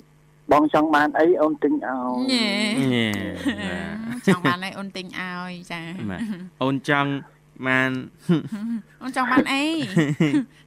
[0.52, 2.50] បងចង់បានអីអូនទិញឲ្យញ៉េ
[2.94, 3.08] ញ៉េ
[4.28, 6.22] ចង់បានអីអូនទិញឲ្យចាបាទ
[6.64, 7.12] អូនចង់
[7.68, 7.92] បាន
[9.02, 9.66] អូនចង់បានអី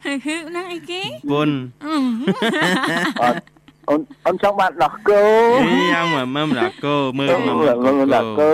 [0.05, 1.51] ហឺហឺហ្នឹងអីគេពុន
[1.85, 1.95] អឺ
[3.23, 3.39] អត់
[3.91, 5.23] អូនអូនចង់បានដោះគោ
[5.63, 8.51] អីយ៉ាងមកមើលម្ដងគោមើលអូមកនមើលដោះគោ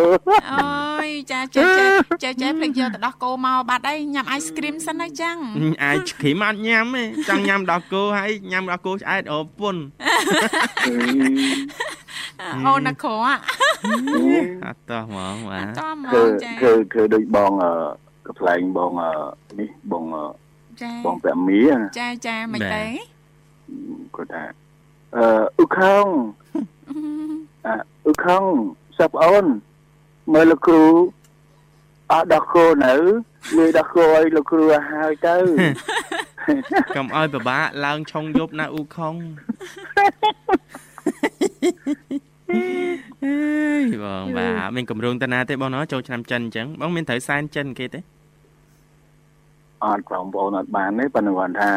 [0.53, 1.91] អូយចាចេះចេះ
[2.23, 5.37] ចេះចេះភ្លេចយកទៅដោះគោមកបាត់អីញ៉ាំអាយស្គ្រីមសិនហើយចឹង
[5.85, 9.77] អាចគ្រីមអត់ញ៉ាំទេចង់ញ៉ាំដល់គោហើយញ៉ាំដល់គោឆ្អែតអូពុន
[12.67, 13.41] អូនអក្រក់
[14.65, 17.73] អត់តោះហ្មងបាទតមគឺមកចាគឺគឺដូចបងអឺ
[18.29, 19.11] កន្លែងបងអឺ
[19.61, 20.25] នេះបងអឺ
[20.83, 22.85] ចាបងប្រាមីណាចាចាមិនទេ
[24.17, 24.66] គាត់ថា
[25.17, 25.27] អឺ
[25.59, 26.07] អ៊ុខង
[27.67, 27.73] អឺ
[28.05, 28.45] អ៊ុខង
[28.99, 29.47] សាប់អូន
[30.33, 30.85] មើលលោកគ្រូ
[32.13, 32.95] អត់ដោះគោនៅ
[33.57, 35.37] លើដោះគោឲ្យលោកគ្រូឲ្យហើយទៅ
[36.97, 39.15] កុំឲ្យពិបាកឡើងឆុងយប់ណាអ៊ូខុង
[43.25, 43.35] អេ
[43.81, 48.01] យបងបាទមានកម្រងតាណាទេបងណោះចូលឆ្នាំចិនអញ្ចឹងបងមានត្រូវសែនចិនគេទេ
[49.85, 51.73] អត់បងប្អូនអត់បានទេប៉ុន្តែគាត់ថា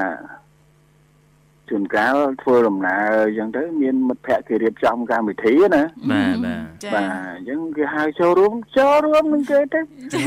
[1.69, 9.79] ជួនកាលធ្វើដំណើរអញ្ចឹងទៅមានមិត្តភ័ក្តិគេរៀបចំកម្មវិធីណាបាទបាទចាបាទអញ្ចឹងគេហៅចូលរួមចូលរួមនឹងគេទៅ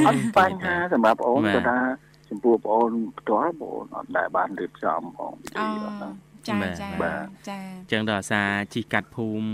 [0.06, 1.78] អត់បញ្ហាសម្រាប់បងបាទគាត់ថា
[2.28, 6.12] ចំពោះបងផ្ទាល់បងអត់ដែលបានរៀបចំផងពិអូធីអត់ហ្នឹង
[6.48, 8.42] ចាចាបាទចាអញ្ចឹងដល់អាសា
[8.74, 9.48] ជីកាត់ភូមិ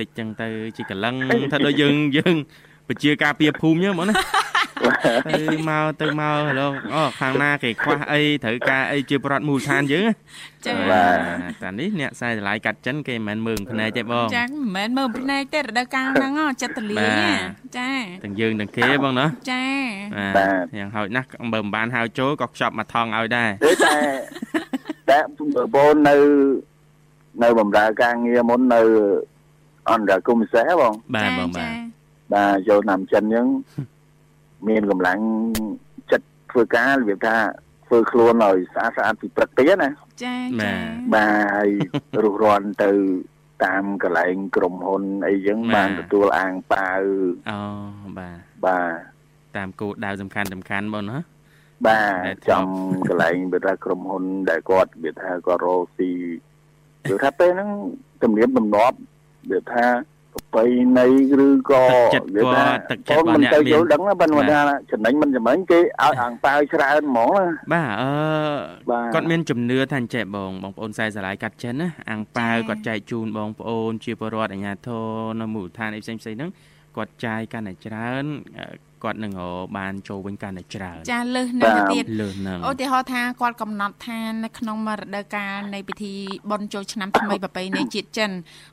[0.00, 1.14] តិចអញ្ចឹងទៅជីកលឹង
[1.52, 2.36] ថាដូចយើងយើង
[2.88, 4.14] ពជាការពារភូមិអញ្ចឹងបងណា
[5.30, 10.14] ទៅមកទៅមកហឡូអូខាងណាគេខ្វះអីត្រូវការអីជាប្រវត្តិមូលដ្ឋានយើងណា
[10.66, 10.72] ចា
[11.62, 17.32] តានេះអ្នកខ្សែតម្លៃកាត់ចិនគេមិនមែនមើលភ្នែកទេបងចាមិនមែនមើលភ្នែកទេរដូវកាលហ្នឹងហ៎ចិត្តតលីបាទណា
[17.78, 17.90] ចា
[18.24, 19.64] ទាំងយើងទាំងគេបងណាចា
[20.36, 23.94] បាទយ៉ាងហោចណាស់បើមិនបានហៅចូលក៏ខ្ចប់មកថងឲ្យដែរទេតែ
[25.10, 25.18] តែ
[25.74, 26.14] បងនៅ
[27.42, 28.80] នៅបំរើការងារមុននៅ
[29.90, 31.72] អន្តរកុម្មុយសេបងបាទបងបាទ
[32.34, 33.46] បាទចូលឆ្នាំចិនអញ្ចឹង
[34.68, 35.18] មានកម្លាំង
[36.12, 37.36] ចិត្តធ្វើការរបៀបថា
[37.86, 39.90] ធ្វើខ្លួនឲ្យស្អាតស្អាតពីព្រឹកទៀតណា
[40.24, 40.74] ចាចា
[41.14, 41.70] បាទហើយ
[42.22, 42.90] រុះរាន់ទៅ
[43.64, 47.00] តាមកន្លែងក្រុមហ៊ុនអីចឹងបានទទួលអាងប៉ាវ
[47.50, 47.58] អូ
[48.18, 48.98] បាទបាទ
[49.56, 51.18] តាមគោលដៅសំខាន់សំខាន់បងណា
[51.86, 52.68] បាទដែលធ្លាប់ចំ
[53.08, 56.10] កន្លែងវាថាក្រុមហ៊ុន ដែលគាត់វាថាគាត់រកស៊ី
[57.08, 57.70] គឺថាពេលហ្នឹង
[58.22, 58.98] ទំនៀមទម្លាប់
[59.50, 59.84] វាថា
[60.34, 60.64] ប្រពៃ
[60.98, 61.08] ណី
[61.46, 68.12] ឬក៏ចិត្តវាថាគាត់ទឹកចិត្តបងរបស់មិនអ្នកទៅមានយល់ដឹងណាប៉ុន្តែថាចំណេញមិនចំណេញគេឲ្យអាងប៉ាវច្រើនហ្មងណាបាទអឺ
[68.90, 75.06] បាទគាត់មានជំនឿថាអញ្ចេះបងបងប្អូនខ្សែស្រឡាយកាត់ចិនណាអាំងប៉ាវគាត់ចែកជូនបងប្អូនជាពលរដ្ឋអាជ្ញាធរ
[75.40, 76.50] នៅមូលដ្ឋានអីផ្សេងផ្សេងហ្នឹង
[76.96, 78.24] គាត់ចាយកាន់តែច្រើន
[78.58, 86.14] អឺ គាត់នឹងរកបានចូលវិញកាន់តែច្រើនចាលើសនឹងទៅទៀតលើសហ្នឹងឧទាហរណ៍ថាគាត់កំណត់ថានៅក្នុងមួយរដូវកាលនៃពិធី
[86.50, 88.30] បុណ្យចូលឆ្នាំថ្មីប្រពៃណីជាតិចិន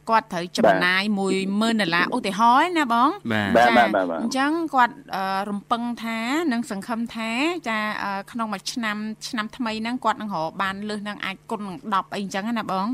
[0.09, 1.03] គាត់ត្រូវចំណាយ
[1.41, 6.17] 10000ដុល្លារឧទាហរណ៍ណាបងបាទបាទបាទបាទបាទអញ្ចឹងគាត់អឺរំពឹងថា
[6.51, 7.29] នឹងសង្ឃឹមថា
[7.69, 12.85] ចាអឺក្នុងមួយឆ្នាំឆ្នាំថ្មីហ្នឹងគាត់នឹងរកបានលើសនឹងអាចគុណនឹង10អីអញ្ចឹងណាបង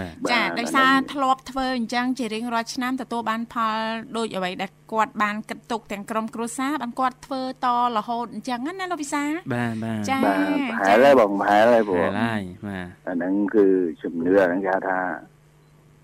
[0.00, 3.76] បាទចាបាទដោយសារធ្លាប់ធ្វើអញ្ចឹងជារៀងរាល់ឆ្នាំទទួលបានផល
[4.16, 9.22] ដូចអ្វីដែល គាត់បានគិតទុកទាំងក្រុមគ្រួសារបានគាត់ធ្វើតរហូតអញ្ចឹងណាលោកវិសា
[9.54, 10.38] បាទបាទចាបាទ
[10.70, 13.66] ប្រហែលហើយបងប្រហែលហើយព្រោះហើយឡាយបាទអាហ្នឹងគឺ
[14.02, 15.00] ជំនឿអាហ្នឹងគេហៅថា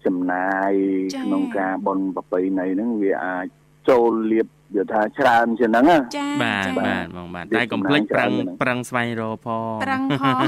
[0.07, 0.72] ចំណាយ
[1.14, 3.46] ចា៎ក្នុងការបន់ប្រពៃណីហ្នឹងវាអាច
[3.88, 8.31] ចូលលៀប វាថាច្រើនជាងហ្នឹងណាចាបាទចាបាទបងបាទតែកុំភ្លេចប្រឹង
[8.62, 10.38] ប្រឹងស្វែងរកផងប្រឹងផង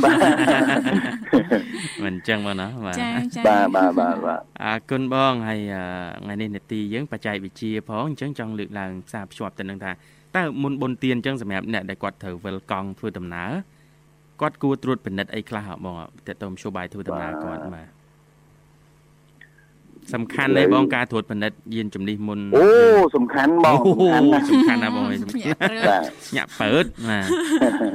[2.05, 5.85] មិនអញ្ចឹងបងណាបាទចាចាបាទបាទបាទបាទអរគុណបងហើយអឺ
[6.23, 9.93] ថ្ងៃនេះនេតិយើងបច្ចេកវិទ្យាផងអញ្ចឹងចង់លើកឡើងផ្សារភ្ជាប់ទៅនឹងថា
[10.37, 13.51] តើមុនបុណ្យទានអញ្ចឹងសម្រាប់អ្នកដែលគាត់ត្រូវវិលកង់ធ្វើដំណើរ
[14.41, 15.95] គាត់គួរត្រួតពិនិត្យអីខ្លះហ៎បង
[16.27, 18.00] តើតើមជួបាយធ្វើដំណើរគាត់បាទ
[20.15, 22.67] សំខាន់ទេបងការត្រួតពិនិត្យយានជំនិះមុនអូ
[23.17, 26.03] សំខាន់បងសំខាន់ណាស់សំខាន់ណាស់បងអើយសំខាន់ញាក់ព្រឺបាទ
[26.37, 27.25] ញាក់ពើតបាទ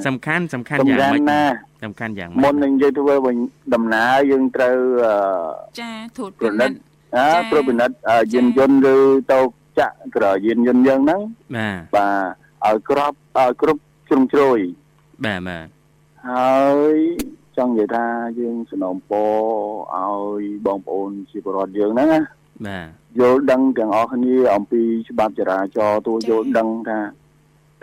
[0.07, 3.35] សំខាន់សំខាន់សំយ៉ាងខាន់ម៉េចណាស់សំខាន់យ៉ាងមុម៉េនចនឹងនិយាយធ្វើវិញ
[3.73, 4.75] ដំណើរយើងត្រូវ
[5.05, 5.15] អឺ
[5.81, 6.77] ចាធូតប្រពិណិនិតត្យ
[7.17, 8.97] អើចា៎ប្រពិនិត្យអឺយានយន្តឬ
[9.33, 9.47] តោក
[9.79, 11.21] ចាក់ក្រយានយន្តយើងហ្នឹង
[11.55, 12.09] បាទបា
[12.63, 14.59] ទឲ្យក្របឲ្យគ្រប់ជ្រុងជ្រោយ
[15.25, 15.67] បាទបាទ
[16.29, 16.63] ហើ
[16.95, 16.97] យ
[17.57, 18.05] ចង់និយាយថា
[18.39, 19.31] យើងสนំពរ
[19.95, 22.21] ឲ្យបងប្អូនជាពលរដ្ឋយើងហ្នឹងណា
[22.67, 22.87] បាទ
[23.19, 26.99] យល់ដឹងទាំងអស់គ្នាអំពីច្បាប់ចរាចរណ៍ទួលយល់ដឹងថា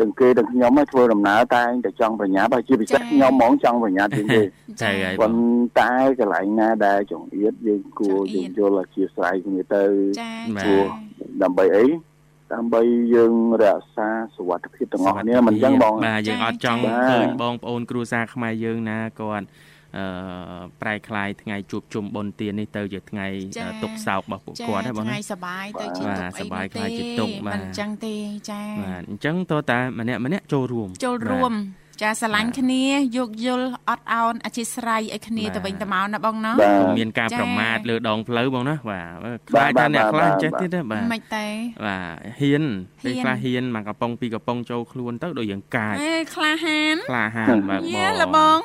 [0.01, 4.43] ទាំងគេទាំងខ្ញុំហ្នឹងធ្វើដំណើរតែងតែចង់ប្រញាប់ហើយជាពិសេសខ្ញុំហ្មងចង់ប្រញាប់ជាងគេ
[4.83, 9.85] ចៅហើយបប៉ុងន្តែកន្លែងណាដែលចង្អៀតយើងគួរចង្អៀយើងតយល់អធិស្ឋានគ្នាទៅ
[10.21, 10.77] ចាបាទចា
[11.43, 11.85] ដើម្បីអី
[12.54, 12.82] ដើម្បី
[13.16, 13.34] យើង
[13.64, 19.48] រក្សាសុវត្ថិភាពទាំងអស់គ្នាមិនអញ្ចឹងបង បាទយើងអត់ចង់ បាទ ឃើញបងប្អូនគ្រួសារខ្មែរយើងណាគាត់
[19.98, 20.06] អឺ
[20.82, 28.16] ប្រែคลายថ្ងៃជួបជុំបុណ្យទាននេះទៅជាថ្ងៃ ចា ទុកសោករបស់ពួក ចា គាត់ណាបង ថ្ងៃ ណា សបាយទៅជា បាទ ទុកអី សប្បាយ នោះ ខ្លាចជាទុក្ខបាទ មិនអញ្ចឹងទេ
[28.50, 31.54] ចា បាទអញ្ចឹងតើតាម្នាក់ម្នាក់ចូលរួម ចូលរួម
[32.01, 32.85] ចាស្រឡាញ់គ្នា
[33.17, 41.47] យោគយល់អត់អោនអធិស្ឋានឲ្យគ្នាទៅវិញទៅមកណាបងណាបាទកុំមានការចា៎ប្រមាថលើដងផ្លូវបងណាបាទខ្លាចថាអ្នកខ្លះចេះទៀតណាបាទមិនទេ
[41.87, 42.63] បាទហ៊ាន
[43.05, 48.59] ពេលហ៊ានខ្លះហ៊ានមកកំប៉ុងពីរកំប៉ុងចូលខ្លួនទៅដូចយើងកាចអេក្លាហានក្លាហានបាទបយេងលបង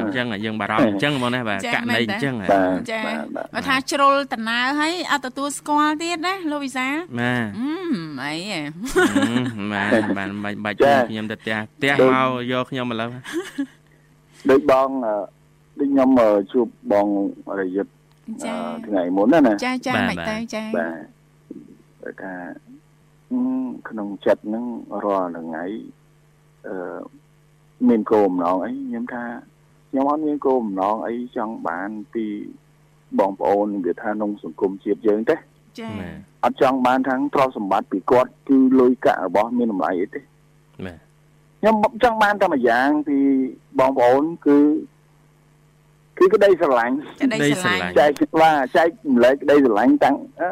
[0.00, 6.86] អញ្ចឹងយើងបារម្ភអញ្ចឹងបងណាបាទចា៎ករណីមែនអតើញ្ចឹងបាទចាបាទបាទបើថាជ្រុលតំណើរឲ្យអត់ទទួលស្គាល់ទៀតណាលោកវិសា
[7.20, 7.72] បាទអឺ
[8.22, 8.60] អីហ៎
[9.72, 13.08] បាទបាទបាច់បាច់ចា៎ខ្ញុំទៅផ្ទះផ្ទះដូចមកយកខ្ញុំឥឡូវ
[14.50, 15.14] ដូចបងអឺ
[15.78, 17.06] ដូចខ្ញុំអឺជួបបង
[17.60, 17.92] រយុទ្ធ
[18.28, 18.54] អឺចា
[18.86, 20.94] ថ្ងៃមុនណាណាចាចាបាទមិនបាទទៅចាបាទ
[22.02, 22.34] គាត់ថា
[23.32, 23.40] អឺ
[23.88, 24.64] ក្នុងចិត្តហ្នឹង
[25.04, 25.64] រាល់ថ្ងៃ
[26.66, 26.74] អឺ
[27.88, 29.24] មានគោលបំណងអីខ្ញុំថា
[29.90, 32.24] ខ្ញុំអត់មានគោលបំណងអីចង់បានពី
[33.18, 35.36] បងប្អូនវាថាក្នុងសង្គមជាតិយើងទេ
[35.80, 40.26] ចាបាទអត់ចង់បានทั้งទ្រព្យសម្បត្តិពីគាត់គឺលុយកាក់របស់មានតម្លៃអីទេបាទ
[41.60, 43.16] ខ្ញុំចង់បានតែមួយយ៉ាងពី
[43.78, 44.56] បងប្អូនគឺ
[46.18, 50.48] គឺក្តីស្រឡាញ់ក្តីស្រឡាញ់ចែកว่าចែកម្លែកក្តីស្រឡាញ់ទាំងអឺ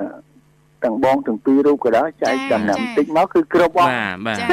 [0.85, 4.49] ទាំងបងទាំងពីររូបក៏ដោយចែកចា៎តំណាំចា៎បន្តិចមកគឺគ្រប់អស់បាទបាទចា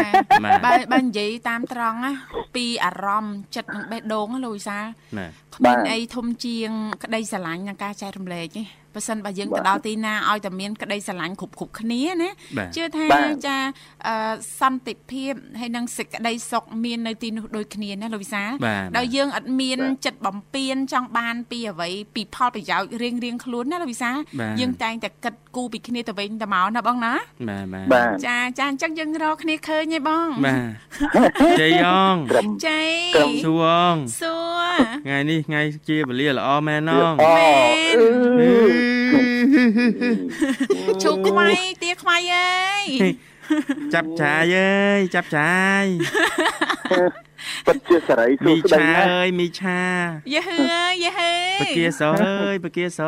[0.45, 2.11] បាទបើបើនិយាយតាមត្រង់ណា
[2.55, 4.85] ពីអារម្មណ៍ចិត្តនឹងបេះដូងណាលោកវិសាល
[5.17, 6.69] បាទគ្មានអីធំជាង
[7.03, 8.63] ក្តីស្រឡាញ់និងការចែករំលែកទេ
[8.95, 13.57] បើសិនបើយើងទៅដល់ទីណាឲ្យតែមានក្តីស្រឡាញ់គ្រប់គ្រប់គ្នាណាបាទជឿថាបាទចា
[14.07, 14.15] អឺ
[14.59, 27.13] សន្តិភាពហើយនិងសេចក្តីសុខមាននៅទីនោះដូចគ្នាណាលោកវិសាលបាទដោយយើងអត់មានបាទចិត្តបំពេញចង់បានពីអ្វីពីផលប្រយោជន៍រៀងរៀងៗខ្លួនណាលោកវិសាលបាទយើងតែងតែគិតគូរពីគ្នាទៅវិញទៅមកណាបងណា
[27.49, 32.81] បាទបាទបាទចាចាអញ្ចឹងយើងរកគ្នាឃើញទេបងបាទជ័យអងត្រឹមចៃ
[33.15, 37.53] ត្រឹមសួរអងសួរថ្ងៃនេះថ្ងៃជាវេលាល្អមែនអងអូមែ
[37.93, 37.97] ន
[38.41, 38.84] អឺ
[41.03, 41.49] ជូកខ្វៃ
[41.83, 42.85] ទាខ្វៃអើយ
[43.93, 45.85] ចាប់ចាយអើយចាប់ចាយ
[47.65, 49.81] ពិតជាសេរីសួមីស្តីឆាណាស់អើយមីឆា
[50.33, 50.57] យេហឺ
[51.03, 52.99] យេហឺបកាសអើយបកាស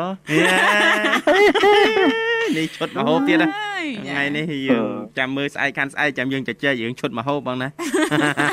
[2.56, 7.68] នេះឈុតមហូបទៀតណាអើយ ថ្ងៃនេះយើងចាំមើលស្អែកខាន់ស្អែកចាំយើងជជែករឿងឈុតមហូបបងណា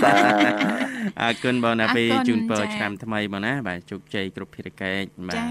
[0.05, 0.45] បាទ
[1.21, 5.45] អរគុណបងណាអរគុណពេលជូនពរចា៎ឆ្នាំថ្មីបងណាបាទជោគជ័យគ្រប់ភារកិច្ចបាទចា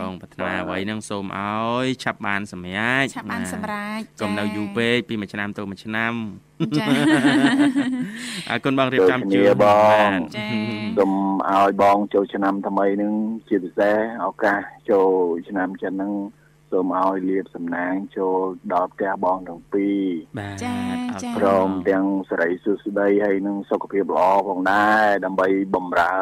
[0.00, 6.12] បងប្រាថ្នាអ្វីហ្នឹងសូមឲ្យឆាប់បានសម្រេចឆាប់បានសម្រេចកុំនៅយូរពេកពីមួយឆ្នាំទៅមួយឆ្នាំ
[6.78, 6.84] ចា
[8.50, 9.66] អរគុណបងរៀបចំជឿនប
[10.06, 10.46] ងចា
[10.98, 11.12] សូម
[11.50, 13.12] ឲ្យបងចូលឆ្នាំថ្មីនឹង
[13.48, 15.08] ជាពិសេសឱកាសចូល
[15.48, 16.12] ឆ្នាំចិនហ្នឹង
[16.72, 18.38] សសូមឲ្យលាបសំណាងចូល
[18.72, 20.00] ដល់ផ្ទះបងទាំងពីរ
[20.38, 20.78] បាទចា
[21.22, 26.16] ចាអរគុណព្រមទាំងសេរីសុខស្ដីហើយនឹងសុខភាពល្អផងដែរដើម្បីបំរើ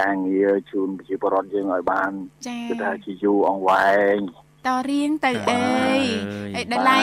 [0.00, 2.10] ការងារជូនប្រជាពលរដ្ឋយើងឲ្យបាន
[2.48, 4.16] ចាគឺថាជាយូរអង្វែង
[4.66, 7.00] តរៀងទៅអើយអើយអីដល់ឡៃ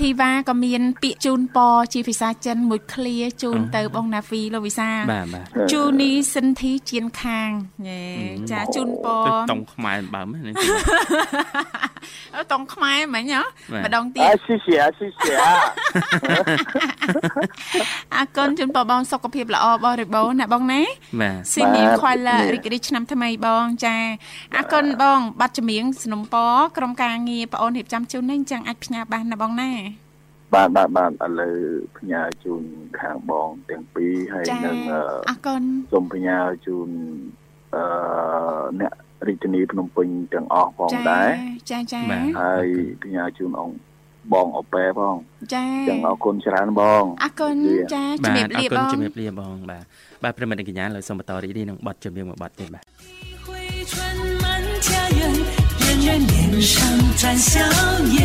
[0.00, 7.50] ធីវ៉ាក៏មាន ពាក្យជូនពរជាភាសាចិនមួយឃ្លាជូនទៅបងណាហ្វីលោកវិសាបាទបាទជូនីសិនធីជៀនខាង
[7.88, 8.02] យេ
[8.50, 10.50] ចាជូនពរទៅតុងខ្មែរបើមែនទេ
[12.34, 15.34] អើតង់ខ្មែរមិញហ៎បាទម្ដងទៀអើតស៊ីស៊ីស៊ីស៊ី
[18.16, 20.82] អរគុណជូនពរបងសុខភាពល្អបរិបូរណ៍ណាបងណា
[21.20, 23.96] បាទស៊ីនីខွာឡារីករាយឆ្នាំថ្មីបងចា
[24.56, 29.70] អរគុណបង បាត់ចម្រៀងสนុំពរក្រុមមការងារប្អូនរៀបចំជូននេះចឹងអាចផ្ញើបានណាបងណា
[30.54, 31.56] បាទបាទបាទឥឡូវ
[31.98, 32.62] ផ្ញើជូន
[33.00, 34.76] ខាងបងទាំងពីរហើយនឹង
[35.28, 36.88] អរគុណសូមផ្ញើជូន
[37.74, 37.82] អឺ
[38.80, 38.92] អ្នក
[39.26, 41.30] រាជធានីភ្នំពេញទាំងអស់ផងដែរ
[41.70, 42.00] ចាចា
[42.40, 42.66] ហើយ
[43.04, 43.76] ផ្ញើជូនអង្គ
[44.32, 45.16] បងអប៉ែផង
[45.54, 47.56] ចាចឹងអរគុណច្រើនបងអរគុណ
[47.94, 49.84] ចាជំរាបលាបងអរគុណជំរាបលាបងបាទ
[50.22, 52.80] បាទប្រិមត្តកញ្ញាលើសូមបន្តរីករាយនឹងប័ណ្ណជំរាបមួយប័ណ្ណទៀតបា
[55.56, 55.59] ទ
[56.09, 56.81] 人人脸上
[57.21, 57.53] 沾笑
[58.17, 58.19] 颜，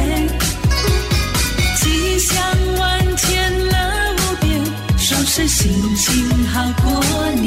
[1.80, 2.36] 吉祥
[2.78, 2.80] 万
[3.20, 3.26] 天
[3.72, 3.76] 乐
[4.18, 4.44] 无边，
[4.96, 5.58] 双生心
[6.02, 6.06] 情
[6.52, 6.84] 好过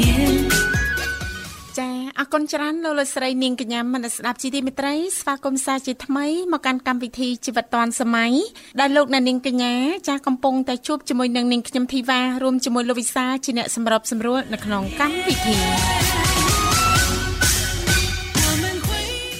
[1.78, 8.32] ចាអរគុណច្រើនលោកលោកស្រីនាងកញ្ញាមនស្សស្ដាប់ជីទីមេត្រីស្វាគមន៍សាជាថ្មីមកកាន់កម្មវិធីជីវិតឌွန်សម័យ
[8.80, 9.74] ដែលលោកអ្នកនាងកញ្ញា
[10.08, 15.56] ចាស់កំពុងតែជួបជាមួយនឹងនាងខ្ញុំធីវ៉ារួមជាមួយលោកវិសាជាអ្នកសម្របសម្រួលនៅក្នុងកម្មវិធី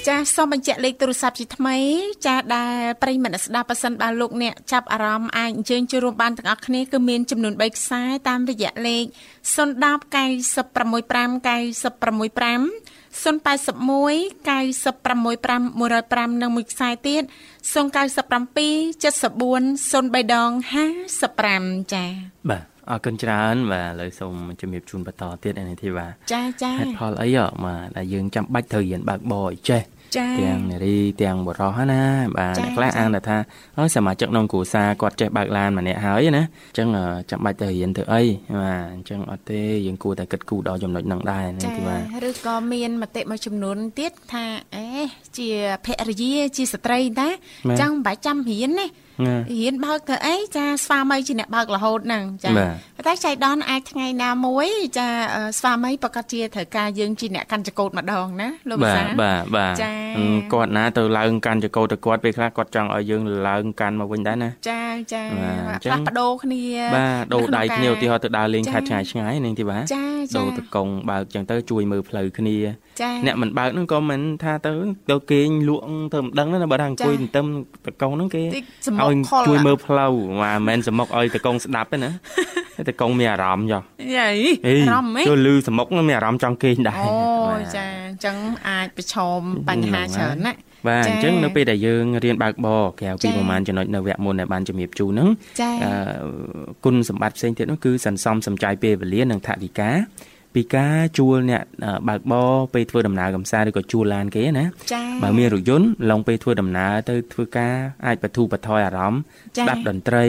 [0.09, 1.77] ចាសសូមបញ្ជាក់លេខទូរស័ព្ទជាថ្មី
[2.25, 9.05] ចាសដែលប្រិយមិត្តអ្នកស្ដាប់ប៉ះសិនបើលោកអ្នកចាប់អារម្មណ៍អាចអញ្ជើញចូលរួមបានទាំងអស់គ្នាគឺមានចំនួន3ខ្សែតាមរយៈលេខ
[9.55, 9.79] 010
[10.15, 12.61] 965 965
[13.23, 13.69] 081
[14.47, 17.73] 965 105និងមួយខ្សែទៀត097
[19.03, 20.51] 74 03ដង
[21.17, 22.11] 55ចា៎
[22.49, 32.03] បាទអរគុណច្រើនបាទឥឡូវសូមជំរាបជូនបន្តទៀតឯនេះធីវ៉ាចាចាហេតុផលអីហ៎បាទដែលយើងចាំបាច់ត្រូវរៀនបើកបរឲ្យចេះចា ទាំងនារីទាំងបុរសហ្នឹងណា
[32.37, 33.37] បាទចា៎អ្នកខ្លះចា៎អាងតែថា
[33.77, 38.21] អើយសមាជិកក្នុងគ្រួសារគាត់ចេះបើកឡានម្នាក់ហើយណាអញ្ចឹងអឺចាំបាច់ទៅរៀនទៅអី
[38.61, 44.45] បាទអញ្ចឹងអត់ទេយើងគួរតែគិតគូរដល់ចំណុចហ្នឹងដែរនេះចាទីបាទឬក៏មានមតិមួយចំនួនទៀតថា
[44.75, 44.88] អេ
[45.37, 45.49] ជា
[45.85, 47.29] ភរិយាជាស្ត្រីតា
[47.81, 48.87] ចឹងមិនបាច់ចាំរៀនទេ
[49.27, 52.67] ណារៀនបើកទៅអីចាស្វាមីជាអ្នកបើករហូតហ្នឹងចាបា
[52.99, 64.83] ទតែចៃដនអាចថ្ងៃណាមួយចាអឺស្វាមីប្រកាសជាត្រូវការយើងជាអ្នកកាន់ចកោតម្ដងណាលោកវិបាទសាបាទបាទចាអឺគាត់ណាទៅឡើងកាន់ចកោទៅគាត់ពេលខ្លះគាត់ចង់ឲ្យយើងឡើងកាន់មកវិញដែរណាចា
[65.13, 65.23] ចា
[65.69, 66.63] បាទអញ្ចឹផ្លាងស់ប្ដូរគ្នា
[66.95, 72.57] បាទដូរដៃគ្នាឧនៅទាហក្នុងរណ៍ទៅដើរលេងចា៎ខេត្តឆ្ងាយឆ្ងាយនឹងទីបាទចាចាដូរទៅកងបើកចឹងទៅជួយមើលផ្លូវគ្នា
[73.01, 74.71] ចាអ្នកមិនបើកហ្នឹងក៏មិនថាទៅ
[75.09, 75.83] ទៅគេងលក់
[76.13, 77.45] ទៅមិនដឹងណាបើថាអង្គុយទន្ទឹម
[77.85, 82.11] តកងហ្នឹងគេតិចសមុខឲ្យខលជួយមើលផ្លូវបាទមិនមែនសមុកឲ្យតកងស្ដាប់ទេណា
[82.77, 83.81] តែតកងមានអារម្មណ៍ចុះ
[84.15, 84.29] យី
[84.67, 87.13] អេអារម្មណ៍ហ៎ចូលលឺសមុកហ្នឹងមានអារម្មណ៍ចង់គេងដែរអូ
[87.49, 88.37] បាទចាអញ្ចឹង
[88.67, 89.39] អាចប្រឈម
[89.69, 95.29] បញ្ហាច្រើនណាស់បាទចា៎អញ្ចឹងនៅពេលដែលយើងរៀនបើកបរក្រៅពីចា៎ប្រហែលចំណុចនៅវគ្គមុនដែលបានជំរាបជូនហ្នឹង
[95.61, 95.91] ចាអឺ
[96.85, 99.89] គុណសម្បត្តិផ្សេងទៀតនោះគឺសន្សំសំចៃពេលវេលានិងថវិកា
[100.59, 109.21] ពីការជួលអ្នកអឺបើកបរពេលធ្វើដំណើរកំសាន្តឬក៏ជួលឡានគេណាចាបើមានរថយន្តឡងពេលធ្វើដំណើរទៅធ្វើការអាចបទូបថយអារម្មណ៍
[109.57, 110.25] ចា៎ស្ដាប់តន្ត្រី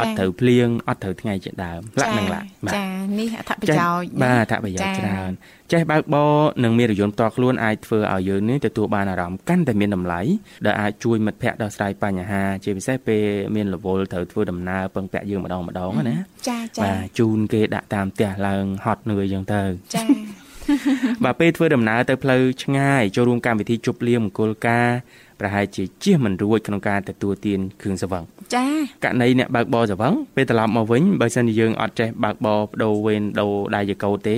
[0.00, 2.86] អត់ចា៎ត្រូវភ្លៀងអត់ត្រូវថ្ងៃជាដើមលក្ខនឹងឡាក់បាទចា
[3.18, 5.32] នេះអត្ថប្រចេះយោជន៍បាទអត្ថប្រយោជន៍ចា៎ច្រើន
[5.72, 6.32] ចេះបើកបរ
[6.64, 10.20] និងមានរថយន្តផ្ទាល់ខ្លួនអាចធ្វើឲ្យយើងនេះទទួលបានអារម្មណ៍កាន់តែមានតម្លៃ
[10.66, 13.24] ដែលអាចជួយមិត្តភ័ក្តិដោះស្រាយបញ្ហាជាពិសេសពេល
[13.54, 16.16] មានរវល់ត្រូវធ្វើដំណើរពឹងពាក់យើងម្ដងម្ដងណា
[16.48, 19.62] ចាចាបាទជូនគេដាក់តាមផ្ទះឡើងហត់នឿយចឹងទៅ
[19.94, 20.04] ចា
[21.24, 24.88] បាទពេលធ្វើដំណើរទៅផ្លូវឆ្ងាយចូលរួមកម្មវិធីជប់លៀងមង្គលការ
[25.40, 28.24] ប្រហែលជាជៀសមិនរួចក្នុងការទទួលទានគ្រឿងសង្វឹង
[28.54, 28.66] ចា
[29.04, 34.36] ករណីអ្នកបើកបរសង្វឹងពេលត្រឡប់មកវិញបើសិនជាយើងអត់ចេះបើកបរបដូរវេនដូរដៃចកោទេ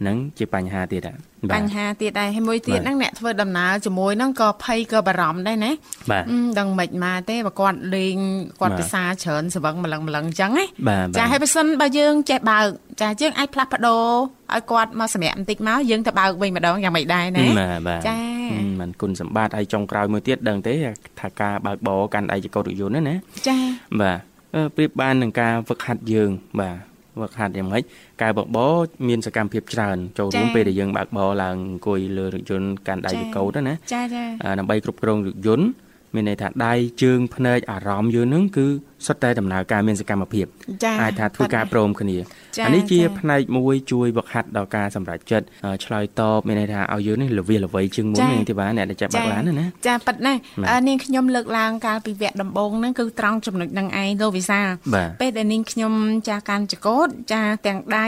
[0.00, 1.16] ហ្នឹងជាបញ្ហាទៀតហ่ะ
[1.48, 5.72] បាទបញ្ហាទៀតដែរហើយមួយទៀតបាទហ្នឹងអ្នកធ្វើដំណើរជាមួយហ្នឹងក៏ភ័យក៏បារម្ភដែរណា
[6.10, 8.16] បាទអឺដឹងមិនមកទេបើគាត់លេង
[8.60, 12.66] គាត់បាទភាសាច្រើនសវឹងម្លឹងម្លឹងអញ្ចឹងណាបាទចាបាទហើយបើសិនបើយើងចេះបើក
[13.02, 14.06] ចាយើងអាចផ្លាស់ប្ដូរ
[14.54, 18.18] ឲ្យគាត់មកសម្រាប់បន្តិចមកយើងទៅបើកវិញម្ដងយ៉ាងម៉េចដែរណាបាទបាទចា
[18.52, 20.74] ហឹមមិនគុណសម្បត្តិហើយចុងក្រោយមួយទៀតដឹងទេ
[21.20, 23.16] ថាការបើកបរកាន់ដៃចកោរថយន្តហ្នឹងណា
[23.48, 23.58] ចា
[24.00, 24.18] បាទ
[24.54, 26.30] អឺប្រៀបបាននឹងការវឹកហាត់យើង
[26.60, 26.87] បាទ
[27.22, 27.82] វឹកហាត់យ៉ាងម៉េច
[28.22, 28.74] ការបើកបរ
[29.08, 35.66] មានសកម្មភាពច្រើនចូលរួមពេលដែលយើងបើកបរឡើងអង្គុយលើរថយន្តកាន់ដៃចកោតណាចាចាអាដើម្បីគ្រប់គ្រងរថយន្ត
[36.14, 38.66] មានន័យថាដៃជើងភ្នែកអារម្មណ៍យើងហ្នឹងគឺ
[39.06, 40.46] សុទ្ធតែដំណើរការមានសកម្មភាព
[40.84, 42.22] ចាអាចថាធ្វើការព្រមគ្នាចា
[42.66, 55.92] អានេះជាចាផ្នែកមួយជួយវឹកហាត់ដល់ការសម្រេចចិត្តអឺឆ្លើយតបមានន័យថាឲ្យយើងនេះល្វីល្វីជាងមុនចានាងធីវ៉ាអ្នកដែលចាប់បាក់ឡានណាណាចាប៉ិតណាស់បាទអឺនាងខ្ញុំលើកឡើងកាលពីវគ្គដំបូងហ្នឹងគឺត្រង់ចំណុចហ្នឹងឯងលោកវិសាលបាទពេលដែលនាងខ្ញុំ
[56.28, 58.06] ចាកាន់ចកោតចាទាំងដៃ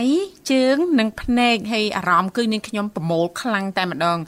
[0.52, 4.18] ជើងនិងភ្នែកហើយអារម្មណ៍គឺនាងខ្ញុំប្រមូលខ្លាំងតែម្ដង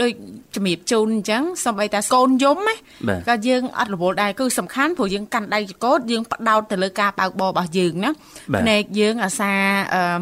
[0.00, 0.10] ដូច
[0.54, 2.74] ជំរាបជូនអញ្ចឹងសំបីតាកូនយំណា
[3.08, 8.10] បាទក៏យើងអត់រវល់ដែរគឺសំខាន់ព្រោះយើងកាន់ដៃចកោតយើងផ្ដោតទៅលើការបើកបររបស់យើងណា
[8.52, 9.69] បាទភ្នែកយើងអាសាអឺ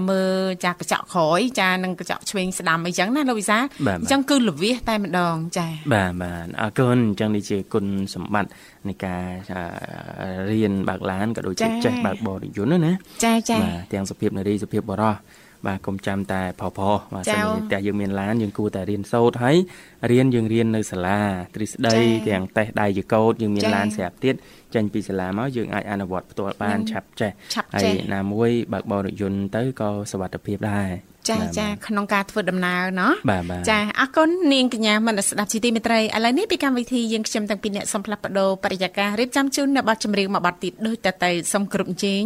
[0.09, 0.35] មើល
[0.65, 8.51] ចាកញ្ចក់ក្រោយចានិងកញ្ចក់ឆ្វេងស្ដាំអីចឹងណាលោកវិសាបាទបាទអញ្ចឹងគឺល្វាសតែម្ដងចាបាទបាទអរគុណអញ្ចឹងនេះជាគុណសម្បត្តិ
[8.89, 9.25] នៃការ
[10.23, 12.93] អឺរៀនបើកឡានក៏ដូចជាចា៎ចេះបើកបររថយន្តណាណា
[13.25, 15.17] ចាចាបាទទាំងសុភាពនារីសុភាពបុរស
[15.67, 19.57] បាទកុំចាំតែផុសផុសបាទចា៎សិនតែយើងមានឡានយើងគួរតែរៀនសូត្រហើយ
[20.11, 21.21] រៀនយើងរៀននៅសាលា
[21.55, 24.35] ទ្រឹស្ដីចា៎ទាំងតេស្តដៃជាកោតយើងមានចា៎ឡានស្រាប់ទៀត
[24.75, 27.31] ចេញពីសាលាមកយើងអាចអនុវត្តផ្ទាល់បានឆាប់ចេះ
[27.75, 30.89] ហើយណាមួយបើកបរិយន្តទៅក៏សុវត្ថិភាពដែរ
[31.31, 33.13] ចាចាក្នុងការធ្វើដំណើរណោះ
[33.71, 42.25] ចាអរគុណនាងកញ្ញាមនស្ដាប់ជីទីមេត្រីឥឡូវនេះពីកម្មវិធីយើងខ្ញុំទាំងពីរអ្នកសំផ្លាស់បដោបរិយាកាសរៀបចំជូននៅបទចម្រៀងមួយបទទៀតដូចតទៅសូមគ្រប់ជេង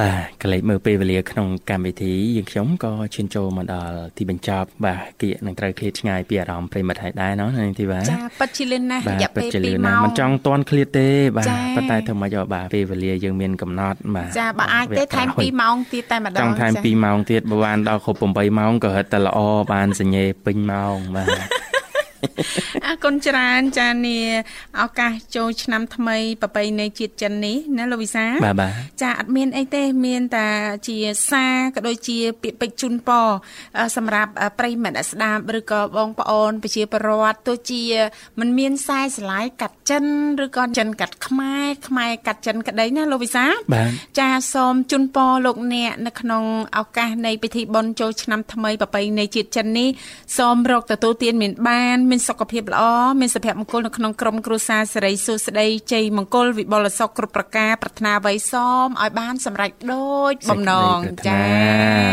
[0.00, 19.38] បាទកលេចមើលពេលវេលាក្នុងកម្មវិធីយើងខ្ញុំក៏ឈានចូលមកដល់ទីបញ្ចប់បាទគៀកនឹងត្រូវឃ្លាតឆ្ងាយពីអារម្មណ៍ប្រិមត្តហើយដែរណោះនាងធីវ៉ាចាប៉ិតជាលឿនណាស់របាទយៈពិតពេលជាលឿន2ណាម៉ោស់ងមិនចង់ទាន់ឃ្លាតទេបាទចាប៉ុន្តែធ្វើម៉េចឲ្យបាទពេលវេលាយើងមានកំណត់បាទចាបើអាចទេវគ្គថែមក្រោយ2ម៉ោងទៀតតែម្ដងចង់ថែមចា2ម៉ោងទៀតបើបានដល់គ្រប់8ម៉ោងក៏រឹតតែល្អ
[19.72, 21.63] បានសញ្ញេពេញម៉ោងបាទ
[22.86, 24.18] អរគុណច្រើនចានា
[24.80, 28.72] ឱកាសចូលឆ្នាំថ្មីប្រពៃណីជាតិចិននេះណាលោកវិសាបាទបាទ
[29.02, 30.48] ចាអត់មានអីទេមានតែ
[30.88, 30.96] ជា
[31.30, 33.26] សារក៏ដូចជាពាក្យពេចន៍ជូនពរ
[33.78, 37.82] អឺសម្រាប់អឺប្រិយមិត្តអ្នកស្ដាប់ឬក៏បងប្អូនប្រជាពលរដ្ឋទោះជា
[38.38, 40.04] มันមានខ្សែស្រឡាយកាត់ចិន
[40.44, 46.44] ឬក៏ចិនកាត់ខ្មែរខ្មែរកាត់ចិនក្តីណាលោកវិសាបាទចាសូមជូនពរលោកអ្នកនៅក្នុង
[46.78, 49.88] ឱកាសនៃពិធីបុណ្យចូលឆ្នាំថ្មីប្រពៃណីជាតិចិននេះ
[50.38, 52.84] សូមរកទទួលទានមានបានមានសុខភាពល្អ
[53.20, 61.48] មានសុភមង្គលនៅក្នុងក្រុមគ្រួសារសិរីសួស្តីជ័យមង្គលវិបុលសុខគ្រប់ប្រការប្រាថ្នាអ្វីសូមឲ្យបានសម្រេចដូចបំណងសេចក្តីចាប្រា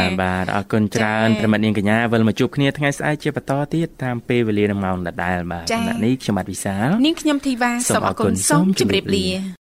[0.10, 9.28] ថ្នាបាទអរគុណច្រើនចា៎ប្រិមត្តនាងកញ្ញាវិលមកជួបគ្នាថ្ងៃស្អែកជាបន្តទៀតតាមពេលវេលានិងម៉ោងដដែលបាទចា៎សម្រាប់នេះខ្ញុំបាទវិសាលនាងខ្ញុំធីវ៉ាសូមអរគុណសូមជម្រាបលា